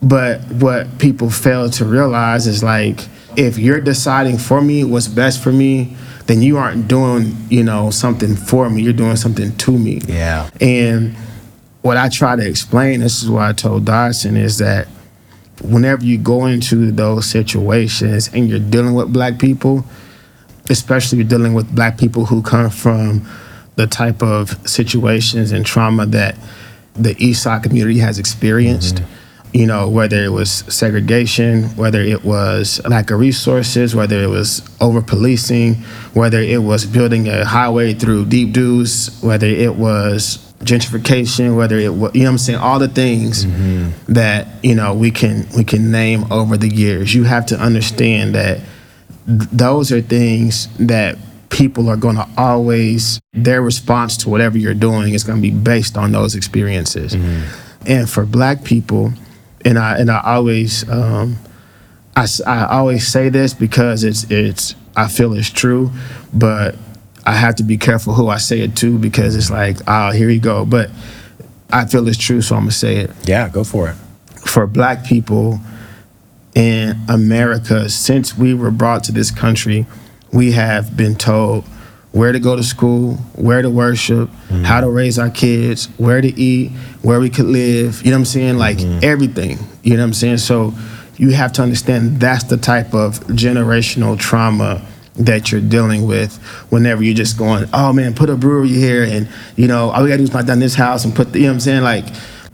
[0.00, 5.42] But what people fail to realize is like if you're deciding for me what's best
[5.42, 5.96] for me,
[6.26, 8.82] then you aren't doing you know something for me.
[8.82, 10.00] You're doing something to me.
[10.06, 10.50] Yeah.
[10.60, 11.16] And
[11.82, 14.88] what I try to explain, this is what I told Dodson, is that
[15.62, 19.84] whenever you go into those situations and you're dealing with black people,
[20.70, 23.26] especially you're dealing with black people who come from
[23.76, 26.36] the type of situations and trauma that
[26.94, 28.96] the East Side community has experienced.
[28.96, 29.14] Mm-hmm.
[29.54, 34.68] You know, whether it was segregation, whether it was lack of resources, whether it was
[34.78, 35.76] over policing,
[36.12, 41.94] whether it was building a highway through deep Deuce, whether it was gentrification, whether it
[41.94, 44.12] was, you know what I'm saying, all the things mm-hmm.
[44.12, 47.14] that, you know, we can we can name over the years.
[47.14, 48.60] You have to understand that
[49.26, 51.16] th- those are things that
[51.50, 55.50] people are going to always their response to whatever you're doing is going to be
[55.50, 57.14] based on those experiences.
[57.14, 57.86] Mm-hmm.
[57.86, 59.12] And for black people,
[59.64, 61.36] and I and I always um,
[62.16, 65.92] I, I always say this because it's it's I feel it's true,
[66.34, 66.74] but
[67.28, 70.30] I have to be careful who I say it to because it's like, oh, here
[70.30, 70.64] you go.
[70.64, 70.90] But
[71.70, 73.10] I feel it's true, so I'm gonna say it.
[73.24, 73.96] Yeah, go for it.
[74.46, 75.60] For black people
[76.54, 79.84] in America, since we were brought to this country,
[80.32, 81.64] we have been told
[82.12, 84.64] where to go to school, where to worship, mm-hmm.
[84.64, 86.70] how to raise our kids, where to eat,
[87.02, 88.00] where we could live.
[88.06, 88.56] You know what I'm saying?
[88.56, 89.00] Like mm-hmm.
[89.02, 89.58] everything.
[89.82, 90.38] You know what I'm saying?
[90.38, 90.72] So
[91.18, 94.87] you have to understand that's the type of generational trauma
[95.18, 96.36] that you're dealing with
[96.70, 100.08] whenever you're just going, oh man, put a brewery here and, you know, all we
[100.08, 101.82] gotta do is knock down this house and put the, you know what I'm saying?
[101.82, 102.04] Like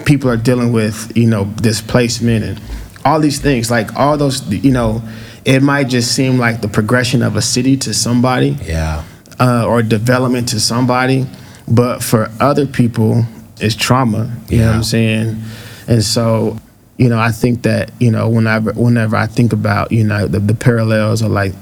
[0.04, 2.60] people are dealing with, you know, displacement and
[3.04, 3.70] all these things.
[3.70, 5.02] Like all those, you know,
[5.44, 8.56] it might just seem like the progression of a city to somebody.
[8.62, 9.04] Yeah.
[9.38, 11.26] Uh, or development to somebody.
[11.66, 13.24] But for other people,
[13.60, 14.34] it's trauma.
[14.48, 14.64] You yeah.
[14.64, 15.42] know what I'm saying?
[15.88, 16.56] And so,
[16.96, 20.38] you know, I think that, you know, whenever whenever I think about, you know, the,
[20.38, 21.52] the parallels are like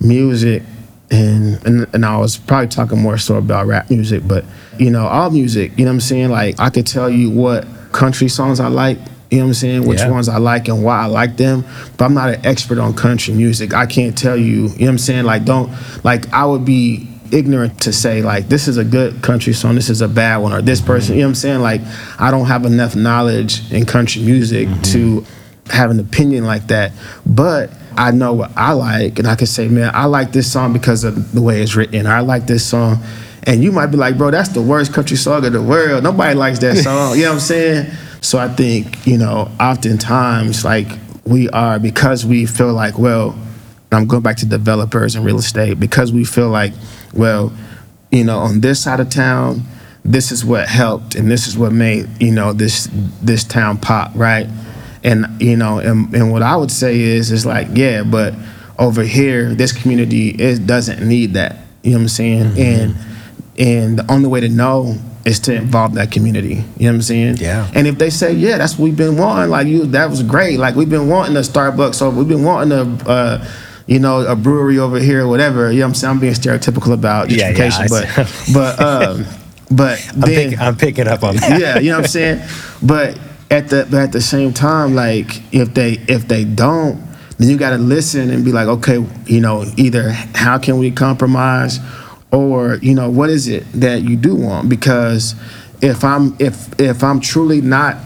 [0.00, 0.62] music
[1.10, 4.44] and, and and I was probably talking more so about rap music, but
[4.78, 6.30] you know, all music, you know what I'm saying?
[6.30, 8.98] Like I could tell you what country songs I like,
[9.30, 10.10] you know what I'm saying, which yeah.
[10.10, 11.64] ones I like and why I like them,
[11.96, 13.74] but I'm not an expert on country music.
[13.74, 15.24] I can't tell you, you know what I'm saying?
[15.24, 15.72] Like don't
[16.04, 19.90] like I would be ignorant to say like this is a good country song, this
[19.90, 21.18] is a bad one, or this person, mm-hmm.
[21.18, 21.60] you know what I'm saying?
[21.60, 21.80] Like
[22.18, 24.82] I don't have enough knowledge in country music mm-hmm.
[24.82, 25.26] to
[25.72, 26.92] have an opinion like that.
[27.26, 30.72] But I know what I like, and I can say, man, I like this song
[30.72, 32.06] because of the way it's written.
[32.06, 32.98] I like this song.
[33.44, 36.04] And you might be like, bro, that's the worst country song in the world.
[36.04, 37.16] Nobody likes that song.
[37.16, 37.90] you know what I'm saying?
[38.20, 40.88] So I think, you know, oftentimes, like,
[41.24, 43.38] we are, because we feel like, well,
[43.92, 46.72] I'm going back to developers and real estate, because we feel like,
[47.14, 47.52] well,
[48.10, 49.62] you know, on this side of town,
[50.04, 52.88] this is what helped and this is what made, you know, this
[53.22, 54.48] this town pop, right?
[55.02, 58.34] And you know, and, and what I would say is, is like, yeah, but
[58.78, 61.56] over here, this community it doesn't need that.
[61.82, 62.44] You know what I'm saying?
[62.44, 62.60] Mm-hmm.
[62.60, 62.96] And
[63.58, 66.54] and the only way to know is to involve that community.
[66.54, 67.36] You know what I'm saying?
[67.36, 67.70] Yeah.
[67.74, 70.58] And if they say, yeah, that's what we've been wanting, like you, that was great.
[70.58, 73.48] Like we've been wanting a Starbucks over, we've been wanting a, uh,
[73.86, 75.70] you know, a brewery over here, or whatever.
[75.70, 76.10] You know what I'm saying?
[76.12, 79.26] I'm being stereotypical about gentrification, yeah, yeah, but, but, um,
[79.70, 81.60] but I'm, pick, I'm picking up on that.
[81.60, 82.48] Yeah, you know what I'm saying?
[82.82, 83.18] But
[83.50, 87.02] at the but at the same time, like if they if they don't,
[87.38, 90.90] then you got to listen and be like, okay, you know, either how can we
[90.90, 91.80] compromise,
[92.30, 94.68] or you know, what is it that you do want?
[94.68, 95.34] Because
[95.82, 97.96] if I'm if if I'm truly not,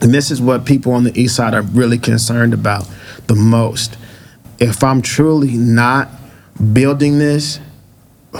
[0.00, 2.88] and this is what people on the east side are really concerned about
[3.26, 3.98] the most.
[4.58, 6.08] If I'm truly not
[6.72, 7.60] building this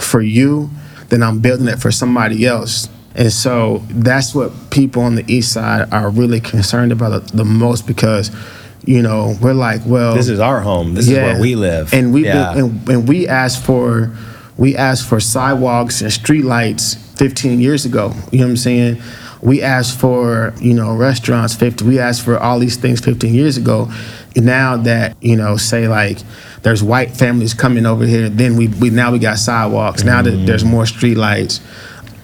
[0.01, 0.71] for you,
[1.09, 5.51] then I'm building it for somebody else and so that's what people on the east
[5.51, 8.29] side are really concerned about the, the most because,
[8.85, 10.93] you know, we're like, well, this is our home.
[10.93, 11.17] This yeah.
[11.17, 11.93] is where we live.
[11.95, 12.55] And we yeah.
[12.55, 14.15] and, and we asked for
[14.55, 18.13] we asked for sidewalks and streetlights 15 years ago.
[18.31, 19.01] You know what I'm saying?
[19.41, 21.85] We asked for, you know, restaurants 50.
[21.85, 23.91] We asked for all these things 15 years ago.
[24.35, 26.19] Now that, you know, say like
[26.61, 30.01] there's white families coming over here, then we, we now we got sidewalks.
[30.01, 30.09] Mm-hmm.
[30.09, 31.61] Now that there's more streetlights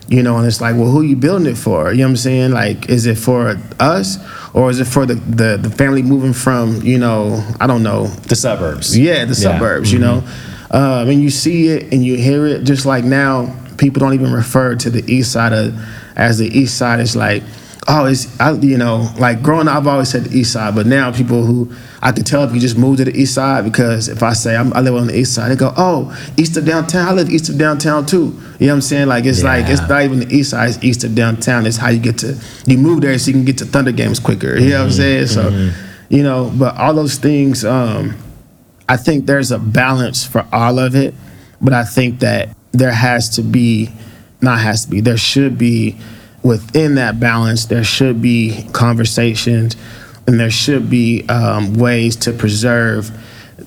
[0.07, 1.91] you know, and it's like, well, who are you building it for?
[1.91, 2.51] You know what I'm saying?
[2.51, 4.17] Like, is it for us
[4.53, 8.07] or is it for the, the, the family moving from, you know, I don't know.
[8.07, 8.97] The suburbs.
[8.97, 9.33] Yeah, the yeah.
[9.33, 10.01] suburbs, mm-hmm.
[10.01, 10.27] you know?
[10.71, 14.31] Um, and you see it and you hear it just like now, people don't even
[14.31, 15.73] refer to the east side of,
[16.15, 16.99] as the east side.
[16.99, 17.43] It's like,
[17.87, 20.85] Oh, it's I, you know, like growing up, I've always said the East Side, but
[20.85, 24.07] now people who I can tell if you just move to the East Side because
[24.07, 26.65] if I say I'm, I live on the East Side, they go, "Oh, east of
[26.65, 27.07] downtown.
[27.07, 29.07] I live east of downtown too." You know what I'm saying?
[29.07, 31.65] Like it's like it's not even the East Side; it's east of downtown.
[31.65, 34.19] It's how you get to you move there so you can get to Thunder games
[34.19, 34.57] quicker.
[34.57, 35.27] You know what I'm saying?
[35.27, 35.71] So,
[36.09, 38.15] you know, but all those things, um,
[38.87, 41.13] I think there's a balance for all of it,
[41.61, 43.89] but I think that there has to be,
[44.41, 45.97] not has to be, there should be
[46.43, 49.75] within that balance, there should be conversations
[50.27, 53.11] and there should be um, ways to preserve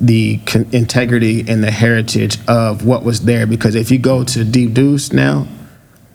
[0.00, 3.46] the con- integrity and the heritage of what was there.
[3.46, 5.46] Because if you go to Deep Deuce now,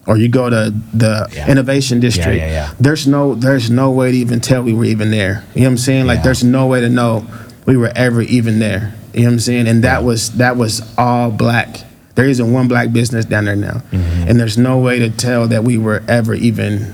[0.07, 1.49] or you go to the Yeah.
[1.49, 2.73] Innovation District, yeah, yeah.
[2.79, 5.43] there's no there's no way to even tell we were even there.
[5.53, 6.07] You know what I'm saying?
[6.07, 7.25] Like there's no way to know
[7.65, 8.93] we were ever even there.
[9.13, 9.67] You know what I'm saying?
[9.67, 11.81] And that was that was all black.
[12.15, 13.81] There isn't one black business down there now.
[13.91, 14.27] Mm-hmm.
[14.27, 16.93] And there's no way to tell that we were ever even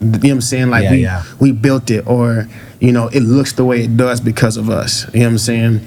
[0.00, 0.70] you know what I'm saying?
[0.70, 1.24] Like Yeah, we yeah.
[1.40, 2.48] we built it or,
[2.80, 5.04] you know, it looks the way it does because of us.
[5.12, 5.80] You know what I'm saying?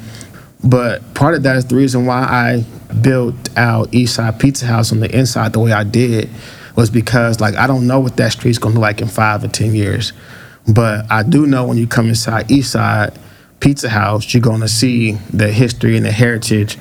[0.64, 5.00] But part of that is the reason why I built out Eastside Pizza House on
[5.00, 6.30] the inside the way I did
[6.76, 9.48] was because like I don't know what that street's gonna look like in five or
[9.48, 10.14] ten years.
[10.68, 13.18] But I do know when you come inside Eastside
[13.60, 16.78] Pizza House, you're gonna see the history and the heritage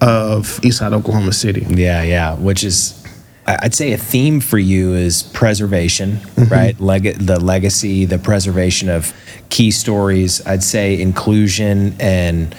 [0.00, 1.66] of Eastside Oklahoma City.
[1.68, 2.34] Yeah, yeah.
[2.36, 3.02] Which is,
[3.46, 6.52] I'd say, a theme for you is preservation, Mm-hmm.
[6.52, 6.80] right?
[6.80, 9.12] Leg- the legacy, the preservation of
[9.48, 10.44] key stories.
[10.46, 12.54] I'd say inclusion and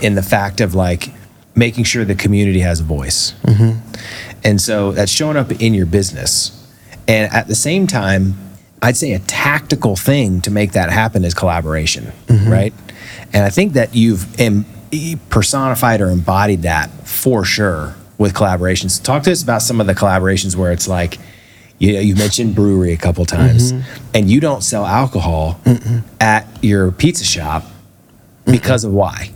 [0.00, 1.10] in the fact of like
[1.54, 3.32] making sure the community has a voice.
[3.42, 3.80] Mm-hmm.
[4.44, 6.54] And so that's showing up in your business.
[7.08, 8.34] And at the same time,
[8.80, 12.50] I'd say a tactical thing to make that happen is collaboration, Mm-hmm.
[12.50, 12.72] right?
[13.32, 19.02] And I think that you've em- e- personified or embodied that for sure with collaborations.
[19.02, 21.18] Talk to us about some of the collaborations where it's like,
[21.78, 24.04] you know, you mentioned brewery a couple times, Mm-hmm.
[24.14, 25.60] and you don't sell alcohol
[26.20, 27.64] at your pizza shop
[28.44, 29.30] because of why?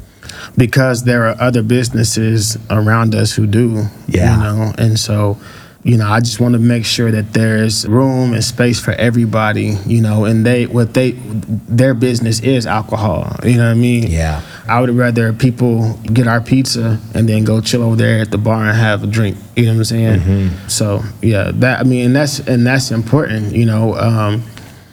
[0.57, 3.85] because there are other businesses around us who do.
[4.09, 4.37] Yeah.
[4.37, 5.39] You know, and so,
[5.85, 9.77] you know, I just want to make sure that there's room and space for everybody,
[9.85, 13.35] you know, and they what they their business is alcohol.
[13.43, 14.05] You know what I mean?
[14.05, 14.43] Yeah.
[14.69, 18.39] I would rather people get our pizza and then go chill over there at the
[18.39, 19.37] bar and have a drink.
[19.57, 20.21] You know what I'm saying?
[20.21, 20.69] Mm-hmm.
[20.69, 23.53] So yeah, that I mean, and that's and that's important.
[23.53, 24.45] You know, um,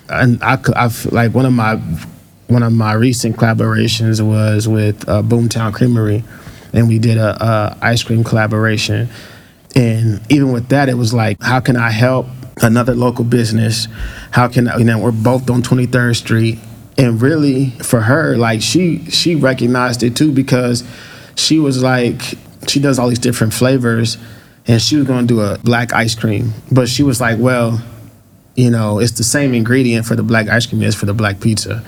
[0.09, 1.75] and I could I feel like one of my
[2.47, 6.23] one of my recent collaborations was with uh, Boomtown Creamery,
[6.73, 9.07] and we did a, a ice cream collaboration.
[9.75, 12.27] And even with that, it was like, how can I help
[12.61, 13.87] another local business?
[14.31, 16.59] How can I, you know we're both on 23rd Street,
[16.97, 20.83] and really for her, like she she recognized it too because
[21.35, 22.21] she was like
[22.67, 24.17] she does all these different flavors,
[24.67, 27.81] and she was to do a black ice cream, but she was like, well,
[28.55, 31.39] you know, it's the same ingredient for the black ice cream as for the black
[31.39, 31.83] pizza.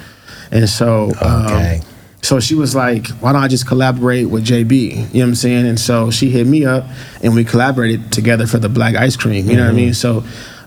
[0.52, 1.78] And so, Okay.
[1.78, 1.86] um,
[2.24, 4.78] so she was like, why don't I just collaborate with Jabee?
[4.78, 5.66] You know what I'm saying?
[5.68, 6.86] And so she hit me up
[7.24, 9.50] and we collaborated together for the black ice cream.
[9.50, 9.90] You know what I mean?
[9.92, 10.24] Mm-hmm.
[10.24, 10.24] So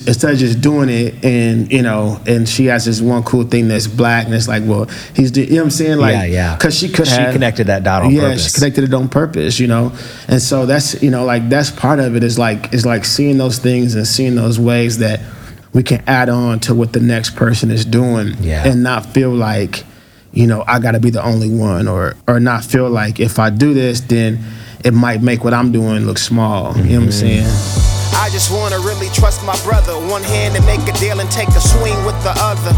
[0.07, 3.69] instead of just doing it and, you know, and she has this one cool thing
[3.69, 5.99] that's black and it's like, well, he's, do- you know what I'm saying?
[5.99, 6.57] Like, Yeah, yeah.
[6.59, 7.33] Cause she could She have.
[7.33, 8.47] connected that dot on yeah, purpose.
[8.53, 9.93] she connected it on purpose, you know.
[10.27, 13.39] And so that's you know like that's part of it is like is like seeing
[13.39, 15.21] those things and seeing those ways that
[15.73, 18.67] we can add on to what the next person is doing Yeah.
[18.67, 19.85] and not feel like
[20.35, 23.39] you know I got to be the only one or or not feel like if
[23.39, 24.45] I do this then
[24.85, 26.77] it might make what I'm doing look small.
[26.77, 27.11] You know what I'm mm-hmm.
[27.11, 27.85] saying?
[28.17, 29.93] I just wanna really trust my brother.
[29.95, 32.73] One hand to make a deal and take a swing with the other.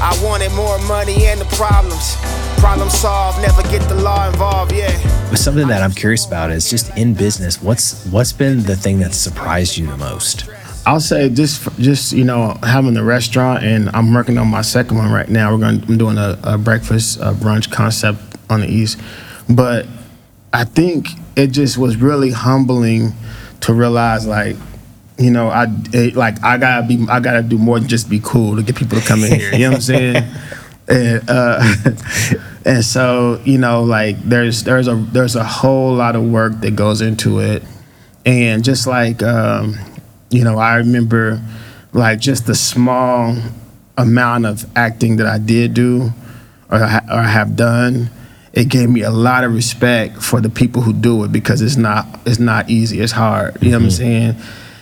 [0.00, 2.16] I wanted more money and the problems.
[2.60, 4.90] Problem solved, never get the law involved, yeah.
[5.28, 9.00] But something that I'm curious about is just in business, what's what's been the thing
[9.00, 10.48] that surprised you the most?
[10.86, 14.96] I'll say just just you know having the restaurant and I'm working on my second
[14.96, 15.52] one right now.
[15.52, 19.00] We're going I'm doing a, a breakfast uh brunch concept on the east,
[19.48, 19.86] but
[20.52, 23.12] I think it just was really humbling
[23.60, 24.56] to realize like
[25.18, 28.20] you know I it, like I gotta be I gotta do more than just be
[28.22, 29.52] cool to get people to come in here.
[29.52, 30.24] You know what I'm saying?
[30.90, 31.62] And uh,
[32.64, 36.76] and so you know like there's there's a there's a whole lot of work that
[36.76, 37.62] goes into it
[38.24, 39.76] and just like um,
[40.30, 41.40] you know i remember
[41.92, 43.36] like just the small
[43.96, 46.10] amount of acting that i did do
[46.70, 48.10] or, ha- or have done
[48.52, 51.76] it gave me a lot of respect for the people who do it because it's
[51.76, 53.96] not it's not easy it's hard you know what i'm mm-hmm.
[53.96, 54.36] saying?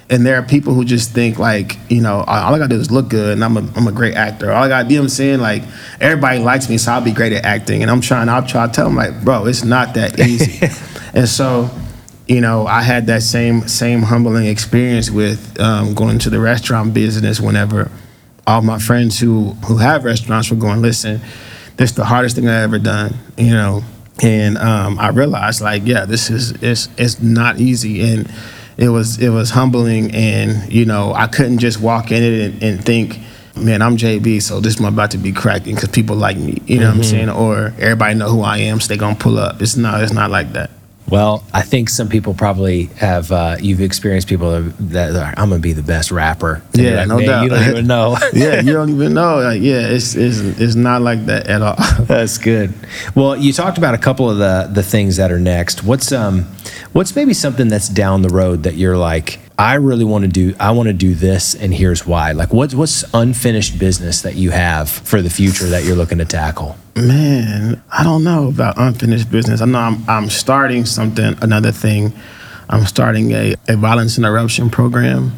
[0.08, 2.80] And there are people who just think like you know all all i gotta do
[2.80, 4.52] is look good and i'm a, I'm a great actor.
[4.52, 5.40] All i gotta do you know what i'm saying?
[5.40, 5.64] Like
[6.00, 8.72] everybody likes me so i'll be great at acting and i'm trying i'll try to
[8.72, 10.68] tell them like bro it's not that easy.
[11.16, 11.70] And so
[12.26, 16.92] you know, I had that same same humbling experience with um, going to the restaurant
[16.92, 17.90] business whenever
[18.46, 21.20] all my friends who who have restaurants were going, listen,
[21.76, 23.82] this is the hardest thing I ever done, you know.
[24.22, 28.30] And um, I realized, like, yeah, this is it's it's not easy, and
[28.76, 32.62] it was it was humbling, and you know, I couldn't just walk in it and,
[32.62, 33.18] and think,
[33.56, 36.78] man, I'm Jabee, so this is about to be cracking because people like me, you
[36.80, 39.60] know what I'm saying, or everybody know who I am, so they gonna pull up.
[39.60, 40.70] It's not it's not like that.
[41.08, 43.30] Well, I think some people probably have.
[43.30, 46.62] Uh, you've experienced people that are, I'm gonna be the best rapper.
[46.74, 47.42] And Yeah, like, no "Man, doubt.
[47.44, 48.18] You don't even know.
[48.32, 49.38] yeah, you don't even know.
[49.40, 51.76] Like, yeah, it's it's it's not like that at all.
[52.00, 52.74] That's good.
[53.14, 55.84] Well, you talked about a couple of the the things that are next.
[55.84, 56.44] What's um,
[56.92, 60.54] what's maybe something that's down the road that you're like, I really want to do.
[60.60, 62.32] I want to do this, and here's why.
[62.32, 66.26] Like, what's what's unfinished business that you have for the future that you're looking to
[66.26, 66.76] tackle?
[66.94, 69.62] Man, I don't know about unfinished business.
[69.62, 72.12] I know I'm I'm starting something, another thing.
[72.68, 75.32] I'm starting a, a violence interruption program.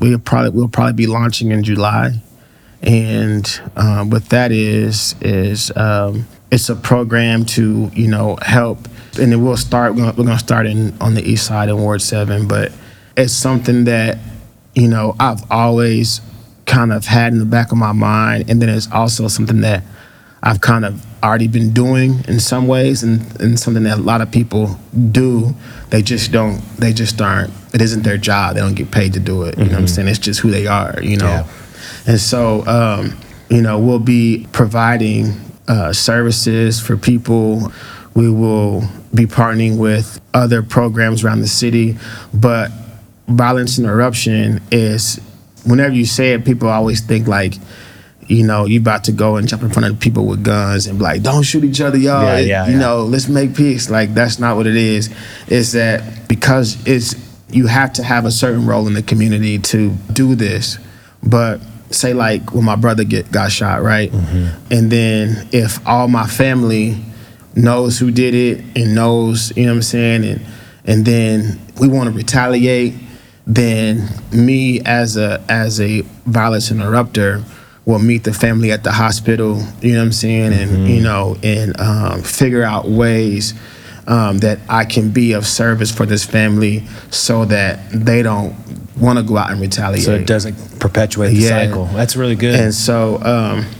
[0.00, 2.20] We'll probably we'll probably be launching in July,
[2.82, 8.88] and um, what that is is um, it's a program to you know help,
[9.20, 9.94] and then we'll start.
[9.94, 12.72] We're gonna start in on the east side in Ward Seven, but
[13.16, 14.18] it's something that
[14.74, 16.20] you know I've always
[16.66, 19.82] kind of had in the back of my mind, and then it's also something that
[20.42, 24.20] I've kind of already been doing in some ways, and, and something that a lot
[24.20, 24.78] of people
[25.10, 25.54] do.
[25.90, 26.60] They just don't.
[26.78, 27.52] They just aren't.
[27.72, 28.54] It isn't their job.
[28.54, 29.56] They don't get paid to do it.
[29.58, 30.08] You know what I'm saying?
[30.08, 31.00] It's just who they are.
[31.02, 31.26] You know.
[31.26, 31.48] Yeah.
[32.06, 33.16] And so, um,
[33.50, 35.32] you know, we'll be providing
[35.68, 37.72] uh, services for people.
[38.14, 38.82] We will
[39.14, 41.96] be partnering with other programs around the city,
[42.32, 42.70] but
[43.28, 45.20] violence and interruption is
[45.64, 47.54] whenever you say it, people always think like,
[48.28, 50.98] you know, you about to go and jump in front of people with guns and
[50.98, 52.22] be like, don't shoot each other, y'all.
[52.22, 52.78] Yeah, yeah, you yeah.
[52.78, 53.88] know, let's make peace.
[53.88, 55.14] Like that's not what it is.
[55.46, 57.14] It's that because it's
[57.50, 60.78] you have to have a certain role in the community to do this.
[61.22, 61.60] But
[61.90, 64.10] say like when my brother get got shot, right?
[64.10, 64.72] Mm-hmm.
[64.72, 66.98] And then if all my family
[67.54, 70.46] knows who did it and knows, you know what I'm saying, and
[70.84, 72.94] and then we want to retaliate,
[73.46, 77.42] then me as a as a violence interrupter
[77.84, 81.36] will meet the family at the hospital, you know what I'm saying, and you know,
[81.42, 83.54] and um, figure out ways
[84.08, 88.54] um, that I can be of service for this family so that they don't
[88.98, 90.04] want to go out and retaliate.
[90.04, 91.48] So it doesn't perpetuate the Yeah.
[91.66, 91.84] cycle.
[91.86, 92.58] That's really good.
[92.58, 93.22] And so, um,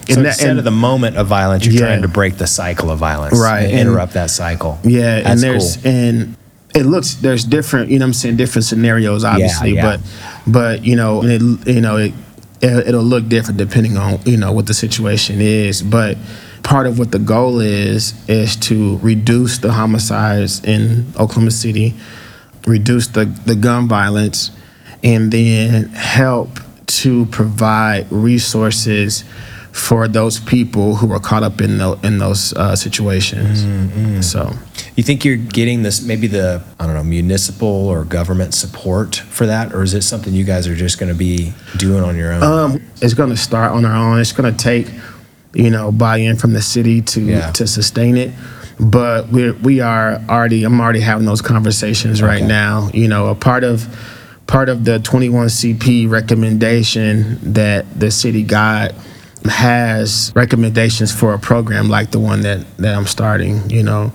[0.09, 1.87] so and that- instead and- of the moment of violence, you're Yeah.
[1.89, 4.79] trying to break the cycle of violence, Right, and- interrupt that cycle.
[4.85, 5.91] Yeah, That's and there's cool.
[5.93, 6.37] and
[6.77, 9.83] it looks there's different, you know what I'm saying, different scenarios obviously, yeah.
[9.83, 10.01] but
[10.47, 12.13] but you know, it you know, it
[12.61, 16.17] it- it'll look different depending on, you know, what the situation is, but
[16.63, 21.95] part of what the goal is is to reduce the homicides in Oklahoma City,
[22.67, 24.51] reduce the the gun violence
[25.05, 26.49] and then help
[26.87, 29.25] to provide resources
[29.77, 33.63] for those people who are caught up in, tho- in those uh, situations.
[33.63, 34.23] Mm-hmm.
[34.23, 34.51] So,
[34.97, 39.45] You think you're getting this maybe the I don't know municipal or government support for
[39.47, 42.33] that, or is it something you guys are just going to be doing on your
[42.33, 42.43] own?
[42.43, 44.19] um, it's going to start on our own.
[44.19, 44.89] It's going to take,
[45.53, 47.51] you know, buy-in from the city to Yeah.
[47.53, 48.33] to sustain it.
[48.81, 50.65] But we're we are already.
[50.65, 52.89] I'm already having those conversations right now.
[52.95, 53.87] You know, a part of
[54.47, 58.93] part of the 21 CP recommendation that the city got
[59.49, 63.69] has recommendations for a program like the one that that I'm starting.
[63.71, 64.13] You know,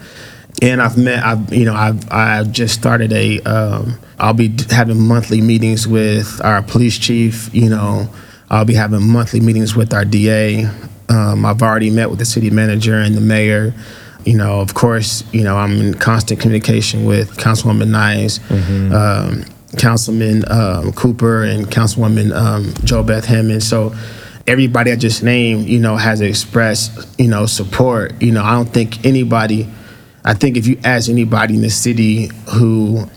[0.62, 1.24] and I've met.
[1.24, 3.40] I've you know I've I've just started a.
[3.42, 7.54] Um, I'll be having monthly meetings with our police chief.
[7.54, 8.10] You know,
[8.50, 10.66] I'll be having monthly meetings with our DA.
[11.10, 13.74] Um, I've already met with the city manager and the mayor.
[14.26, 18.40] You know, of course, you know I'm in constant communication with Councilwoman Nice,
[18.94, 19.46] um,
[19.78, 23.62] Councilman um, Cooper, and Councilwoman um, JoBeth Hamon.
[23.62, 23.96] So
[24.48, 28.22] everybody I just named, you know, has expressed, you know, support.
[28.22, 29.70] You know, I don't think anybody,
[30.24, 33.10] I think if you ask anybody in the city who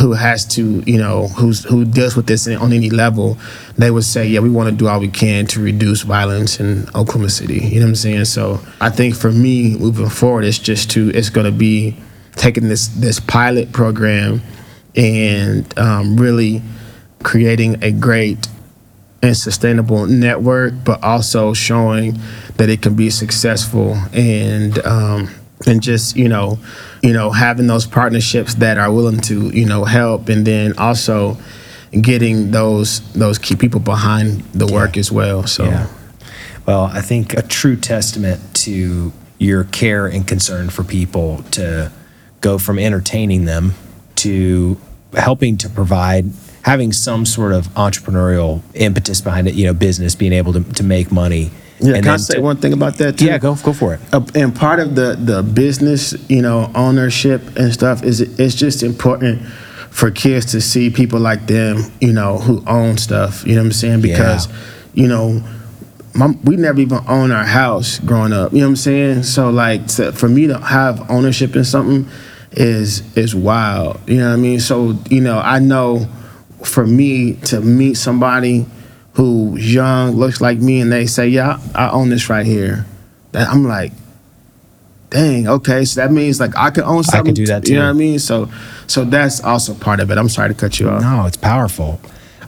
[0.00, 3.38] who has to, you know, who's who deals with this on any level,
[3.78, 6.88] they would say, yeah, we want to do all we can to reduce violence in
[6.88, 7.60] Oklahoma City.
[7.60, 8.24] You know what I'm saying?
[8.24, 11.96] So I think for me moving forward, it's just to it's going to be
[12.34, 14.42] taking this this pilot program
[14.96, 16.62] and um, really
[17.22, 18.48] creating a great
[19.22, 22.18] and sustainable network, but also showing
[22.56, 25.28] that it can be successful and um,
[25.66, 26.58] and just you know
[27.02, 31.36] you know having those partnerships that are willing to you know help, and then also
[32.00, 35.46] getting those those key people behind the work as well.
[35.46, 35.64] So.
[35.64, 35.86] Yeah.
[36.66, 41.92] Well, I think a true testament to your care and concern for people to
[42.40, 43.74] go from entertaining them
[44.16, 44.76] to
[45.12, 46.26] helping to provide
[46.66, 50.82] having some sort of entrepreneurial impetus behind it, you know, business, being able to, to
[50.82, 51.48] make money.
[51.78, 53.26] Yeah, and can I say to- one thing about that too?
[53.26, 54.00] Yeah, go go for it.
[54.12, 58.82] Uh, and part of the the business, you know, ownership and stuff is it's just
[58.82, 59.46] important
[59.90, 63.46] for kids to see people like them, you know, who own stuff.
[63.46, 64.00] You know what I'm saying?
[64.02, 64.48] Because,
[64.92, 65.42] you know,
[66.14, 68.52] my, we never even owned our house growing up.
[68.52, 69.22] You know what I'm saying?
[69.22, 72.08] So like for me to have ownership in something
[72.52, 74.00] is is wild.
[74.08, 74.60] You know what I mean?
[74.60, 76.08] So you know, I know
[76.66, 78.66] for me to meet somebody
[79.14, 82.84] who's young, looks like me, and they say, "Yeah, I, I own this right here,"
[83.32, 83.92] that I'm like,
[85.10, 87.34] "Dang, okay." So that means like I could own something.
[87.34, 87.72] do that too.
[87.72, 88.18] You know what I mean?
[88.18, 88.50] So
[88.86, 90.18] so that's also part of it.
[90.18, 91.02] I'm sorry to cut you off.
[91.02, 92.00] No, it's powerful.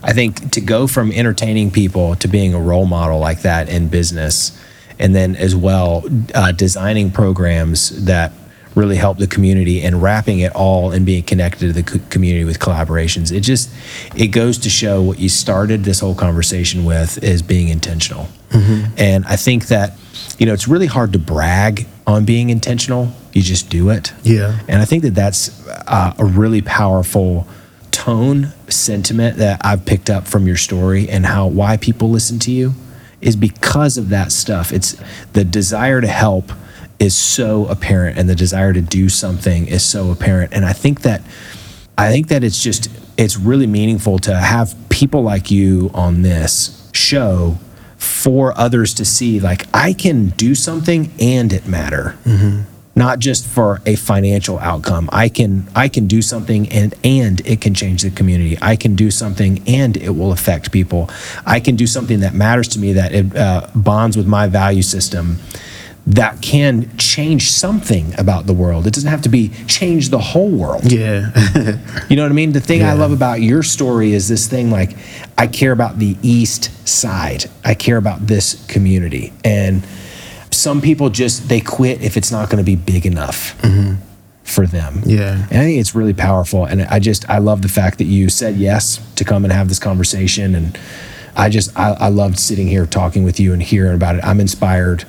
[0.02, 3.88] I think to go from entertaining people to being a role model like that in
[3.88, 4.58] business,
[4.98, 6.04] and then as well
[6.34, 8.32] uh, designing programs that
[8.78, 12.44] really help the community and wrapping it all and being connected to the co- community
[12.44, 13.32] with collaborations.
[13.32, 13.70] It just
[14.14, 18.28] it goes to show what you started this whole conversation with is being intentional.
[18.96, 19.98] And I think that
[20.38, 23.12] you know it's really hard to brag on being intentional.
[23.32, 24.12] You just do it.
[24.22, 24.58] Yeah.
[24.68, 27.46] And I think that that's uh, a really powerful
[27.90, 32.50] tone sentiment that I've picked up from your story and how why people listen to
[32.50, 32.74] you
[33.20, 34.72] is because of that stuff.
[34.72, 34.96] It's
[35.32, 36.52] the desire to help
[36.98, 40.52] is so apparent and the desire to do something is so apparent.
[40.52, 41.22] And I think that
[41.96, 46.88] I think that it's just it's really meaningful to have people like you on this
[46.92, 47.58] show
[47.96, 52.16] for others to see like I can do something and it matter.
[52.94, 55.08] Not just for a financial outcome.
[55.12, 58.58] I can I can do something and and it can change the community.
[58.60, 61.08] I can do something and it will affect people.
[61.46, 64.82] I can do something that matters to me that it uh, bonds with my value
[64.82, 65.38] system
[66.06, 68.86] that can change something about the world.
[68.86, 70.90] It doesn't have to be change the whole world.
[70.90, 71.30] Yeah.
[72.08, 72.52] You know what I mean?
[72.52, 74.96] The thing I love about your story is this thing like
[75.36, 77.44] I care about the east side.
[77.62, 79.34] I care about this community.
[79.44, 79.86] And
[80.50, 83.96] some people just they quit if it's not going to be big enough mm-hmm.
[84.42, 85.02] for them.
[85.04, 85.46] Yeah.
[85.50, 88.30] And I think it's really powerful and I just I love the fact that you
[88.30, 90.78] said yes to come and have this conversation and
[91.36, 94.24] I just I, I loved sitting here talking with you and hearing about it.
[94.24, 95.04] I'm inspired.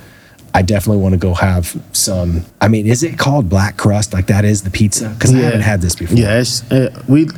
[0.54, 2.46] I definitely want to go have some.
[2.60, 4.14] I mean, is it called black crust?
[4.14, 5.10] Like that is the pizza?
[5.10, 6.18] Because I haven't had this before.
[6.18, 7.30] Yeah, uh, we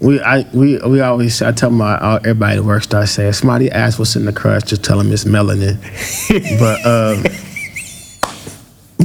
[0.00, 3.28] we I we we always I tell my uh, everybody that works there I say
[3.28, 5.78] if somebody asks what's in the crust, just tell them it's melanin.
[6.60, 7.22] but um,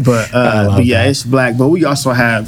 [0.04, 1.10] but uh, but yeah, that.
[1.10, 1.58] it's black.
[1.58, 2.48] But we also have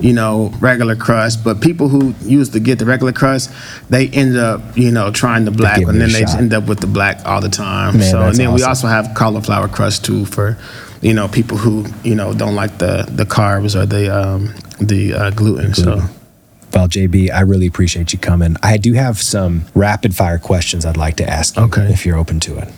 [0.00, 1.44] you know regular crust.
[1.44, 3.50] But people who used to get the regular crust,
[3.90, 6.38] they end up you know trying the black, and then they shot.
[6.38, 7.98] end up with the black all the time.
[7.98, 10.56] Man, so and then we also have cauliflower crust too for
[11.02, 15.14] you know people who you know don't like the the carbs or the um, the
[15.14, 15.74] uh, gluten.
[15.74, 16.00] So.
[16.74, 18.56] Well, Jabee, I really appreciate you coming.
[18.62, 21.90] I do have some rapid fire questions I'd like to ask you Okay.
[21.90, 22.68] if you're open to it.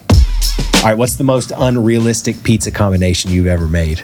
[0.77, 4.03] All right, what's the most unrealistic pizza combination you've ever made?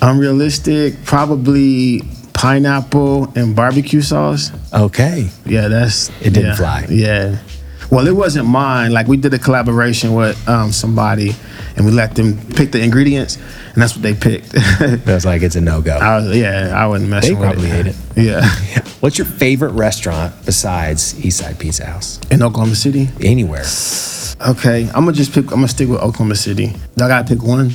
[0.00, 2.00] Unrealistic, probably
[2.36, 4.52] pineapple and barbecue sauce.
[4.72, 5.28] Okay.
[5.46, 6.86] Yeah, that's It didn't yeah, fly.
[6.90, 7.38] Yeah.
[7.90, 8.92] Well, it wasn't mine.
[8.92, 11.32] Like we did a collaboration with um, somebody,
[11.76, 13.36] and we let them pick the ingredients,
[13.72, 14.52] and that's what they picked.
[15.06, 15.96] Was like, it's a no go.
[16.32, 17.86] Yeah, I wasn't messing They with probably it.
[17.86, 17.96] hate it.
[18.16, 18.48] Yeah.
[19.00, 22.18] What's your favorite restaurant besides Eastside Pizza House?
[22.30, 23.08] In Oklahoma City.
[23.20, 23.64] Anywhere.
[24.48, 25.44] Okay, I'm gonna just pick.
[25.44, 26.74] I'm gonna stick with Oklahoma City.
[26.96, 27.70] I gotta pick one.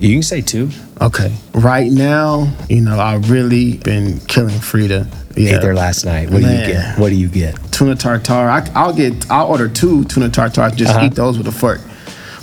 [0.00, 0.70] You can say two.
[1.00, 1.32] Okay.
[1.54, 5.06] Right now, you know, I've really been killing Frida.
[5.36, 5.56] Yeah.
[5.56, 6.30] Ate there last night.
[6.30, 6.98] What do you get?
[6.98, 7.56] What do you get?
[7.72, 8.50] tuna tartare.
[8.50, 9.30] I, I'll get.
[9.30, 10.70] I'll order two tuna tartare.
[10.70, 11.06] Just Uh-huh.
[11.06, 11.80] eat those with a fork.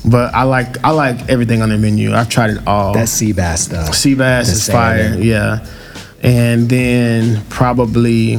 [0.05, 0.84] But I like.
[0.86, 2.14] I like everything on the menu.
[2.14, 2.93] I've tried it all.
[2.93, 3.93] That sea bass stuff.
[3.93, 5.16] sea bass the is fire.
[5.20, 5.66] Yeah,
[6.24, 8.38] and then probably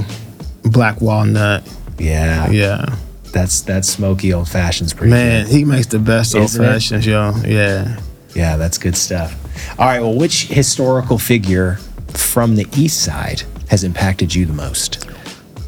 [0.62, 1.62] black walnut.
[1.99, 2.49] Yeah.
[2.51, 2.97] Yeah,
[3.33, 5.53] That's that smoky old fashioned's pretty man, good.
[5.55, 6.69] he makes the best old Isn't it?
[6.69, 7.33] fashions, yo.
[7.45, 7.99] Yeah,
[8.35, 9.35] Yeah, that's good stuff.
[9.79, 10.01] All right.
[10.01, 11.76] Well, which historical figure
[12.09, 15.09] from the East Side has impacted you the most?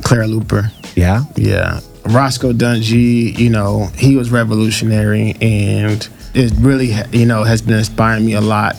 [0.03, 0.71] Clara Luper.
[0.97, 1.25] Yeah.
[1.37, 1.81] Yeah.
[2.07, 8.25] Roscoe Dunjee, you know, he was revolutionary and it really, you know, has been inspiring
[8.25, 8.77] me a lot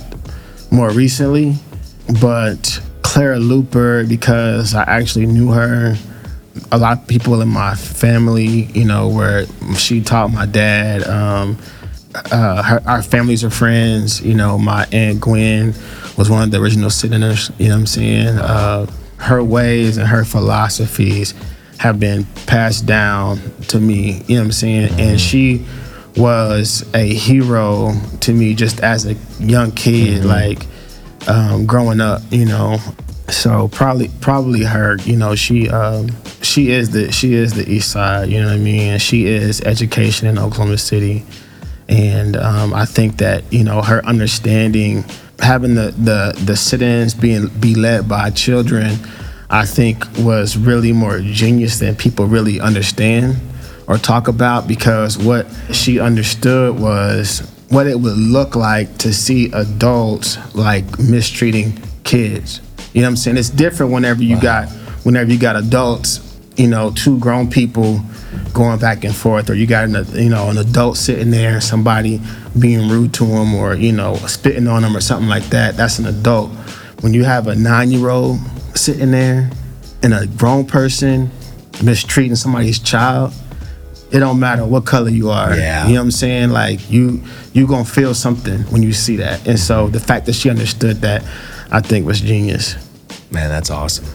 [0.72, 1.56] more recently.
[2.22, 5.96] But Clara Luper, because I actually knew her,
[6.72, 11.04] a lot of people in my family, you know, where she taught my dad.
[11.04, 11.58] Um,
[12.16, 14.22] uh, her, our families are friends.
[14.22, 15.74] You know, my aunt Gwen
[16.18, 17.51] was one of the original senators.
[17.57, 18.38] You know what I'm saying?
[18.38, 18.86] Uh,
[19.18, 21.34] her ways and her philosophies
[21.78, 23.39] have been passed down
[23.70, 24.24] to me.
[24.28, 24.99] You know what I'm saying?
[24.99, 25.66] And she
[26.18, 30.66] was a hero to me just as a young kid, like
[31.28, 32.22] um, growing up.
[32.32, 32.78] You know,
[33.30, 34.97] So probably probably her.
[35.03, 36.09] You know, she um,
[36.41, 38.30] she is the she is the East Side.
[38.30, 38.99] You know what I mean?
[38.99, 41.24] She is education in Oklahoma City,
[41.92, 45.04] and um, I think that you know her understanding,
[45.39, 48.98] having the the the sit-ins being be led by children,
[49.50, 53.36] I think was really more genius than people really understand
[53.88, 57.39] or talk about because what she understood was
[57.70, 62.62] what it would look like to see adults like mistreating kids.
[62.94, 63.38] You know what I'm saying?
[63.38, 64.70] It's different whenever you got
[65.04, 68.00] whenever you got adults, you know, two grown people
[68.54, 72.22] going back and forth, or you got an you know an adult sitting there, somebody
[72.58, 75.78] being rude to them, or you know spitting on them or something like that.
[75.78, 76.52] That's an adult.
[77.02, 78.39] When you have a nine year old
[78.76, 79.49] sitting there
[80.04, 81.30] and a grown person
[81.84, 83.34] mistreating somebody's child,
[84.12, 85.56] it don't matter what color you are.
[85.56, 85.88] Yeah.
[85.88, 86.49] You know what I'm saying?
[86.49, 87.24] Like you
[87.54, 89.47] you gonna feel something when you see that.
[89.47, 91.24] And so the fact that she understood that,
[91.72, 92.76] I think was genius.
[93.32, 94.06] Man, that's awesome.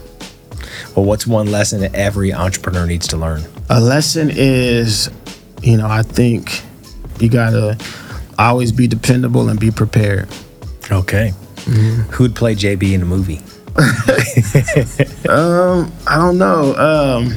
[0.96, 3.44] Well, what's one lesson that every entrepreneur needs to learn?
[3.68, 5.10] A lesson is,
[5.62, 6.62] you know, I think
[7.20, 7.76] you gotta
[8.38, 10.26] always be dependable and be prepared.
[10.90, 11.34] Okay.
[12.12, 13.40] Who'd play Jabee in a movie?
[15.28, 16.74] um, I don't know.
[16.76, 17.36] Um,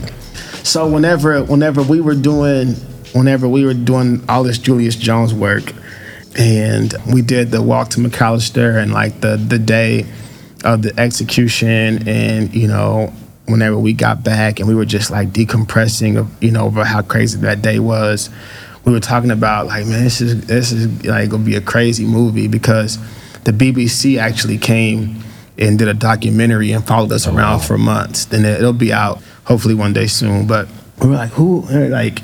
[0.63, 2.75] so whenever whenever we were doing
[3.13, 5.73] whenever we were doing all this Julius Jones work,
[6.37, 10.05] and we did the walk to McAlester and like the the day
[10.63, 13.11] of the execution, and you know
[13.49, 17.01] whenever we got back and we were just like decompressing of you know over how
[17.01, 18.29] crazy that day was.
[18.85, 22.05] We were talking about like man, this is this is like gonna be a crazy
[22.05, 22.97] movie because
[23.43, 25.21] the BBC actually came
[25.57, 28.25] and did a documentary and followed us around for months.
[28.25, 30.47] Then it- it'll be out hopefully one day soon.
[30.47, 30.67] But
[31.01, 32.19] we were like, who like,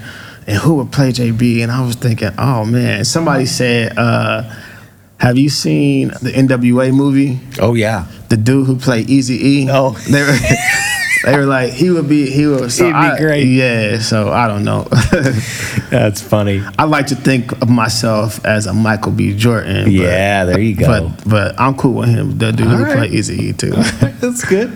[0.47, 1.61] and who would play Jabee?
[1.61, 3.03] And I was thinking, oh man.
[3.05, 4.43] Somebody said, uh,
[5.17, 7.39] have you seen the NWA movie?
[7.59, 8.05] Oh yeah.
[8.29, 9.67] The dude who played Easy E.
[9.69, 9.91] Oh.
[10.09, 10.37] they were.
[11.25, 13.45] They were like he would be he would so be I- great.
[13.47, 14.83] yeah so I don't know
[15.89, 16.61] That's funny.
[16.79, 20.75] I like to think of myself as a Michael B Jordan but- Yeah, there you
[20.75, 20.87] go.
[21.09, 22.95] but but I'm cool with him the dude All right.
[22.97, 24.69] played Easy E too That's good.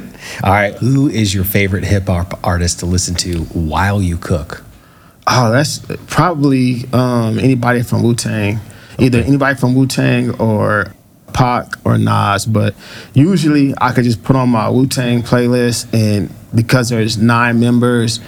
[0.44, 0.74] All right.
[0.76, 4.64] Who is your favorite hip hop artist to listen to while you cook?
[5.28, 8.60] Oh, that's probably um, anybody from Wu Tang.
[8.98, 10.94] Either anybody from Wu Tang or
[11.34, 12.46] Pac or Nas.
[12.46, 12.76] But
[13.14, 18.20] usually I could just put on my Wu Tang playlist, and because there's nine members,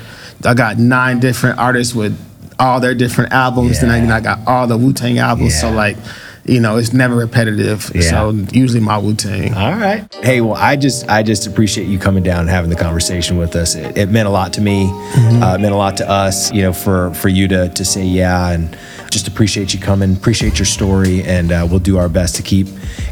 [0.46, 2.18] I got nine different artists with
[2.60, 4.00] all their different albums, and Yeah.
[4.02, 5.60] then I got all the Wu Tang albums.
[5.60, 5.98] So like,
[6.46, 7.92] you know, it's never repetitive.
[7.94, 8.02] Yeah.
[8.02, 9.54] So usually my Wu Tang.
[9.54, 10.06] All right.
[10.24, 13.56] Hey, well, I just I just appreciate you coming down and having the conversation with
[13.56, 13.76] us.
[13.76, 14.90] It, it meant a lot to me.
[14.92, 16.52] Uh, it meant a lot to us.
[16.52, 18.76] You know, for for you to to say yeah, and
[19.12, 20.14] just appreciate you coming.
[20.16, 22.68] Appreciate your story, and uh, we'll do our best to keep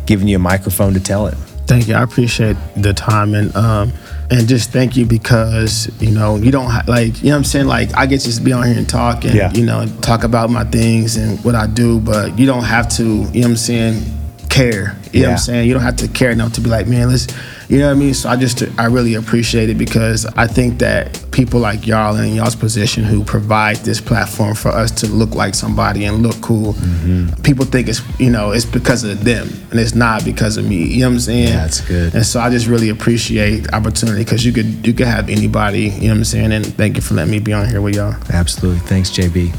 [0.06, 1.36] giving you a microphone to tell it.
[1.68, 1.94] Thank you.
[1.96, 3.94] I appreciate the time and um
[4.32, 7.44] and just thank you because you know you don't ha- like you know what I'm
[7.46, 9.52] saying like I get to just be on here and talk and Yeah.
[9.54, 13.04] you know talk about my things and what I do, but you don't have to
[13.04, 14.04] you know what I'm saying
[14.50, 14.98] care.
[15.14, 15.68] You know what I'm saying?
[15.68, 17.28] You don't have to care enough to be like, man, let's
[17.70, 18.16] you know what I mean?
[18.16, 22.28] So I just I really appreciate it because I think that people like y'all and
[22.28, 26.42] in y'all's position who provide this platform for us to look like somebody and look
[26.42, 26.74] cool.
[26.74, 27.44] Mm-hmm.
[27.44, 30.84] People think it's you know, it's because of them and it's not because of me.
[30.84, 31.54] You know what I'm saying?
[31.54, 32.16] That's good.
[32.16, 35.90] And so I just really appreciate the opportunity because you could you could have anybody,
[35.90, 36.52] you know what I'm saying?
[36.52, 38.16] And thank you for letting me be on here with y'all.
[38.34, 38.80] Absolutely.
[38.80, 39.52] Thanks, Jabee.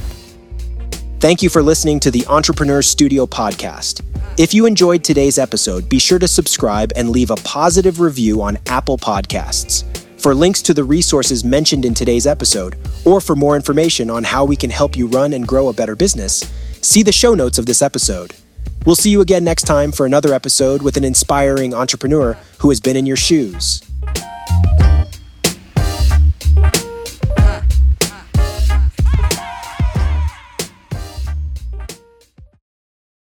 [1.20, 4.00] Thank you for listening to the Entrepreneur Studio podcast.
[4.38, 8.56] If you enjoyed today's episode, be sure to subscribe and leave a positive review on
[8.64, 9.84] Apple Podcasts.
[10.18, 14.46] For links to the resources mentioned in today's episode, or for more information on how
[14.46, 16.50] we can help you run and grow a better business,
[16.80, 18.32] see the show notes of this episode.
[18.86, 22.80] We'll see you again next time for another episode with an inspiring entrepreneur who has
[22.80, 23.82] been in your shoes.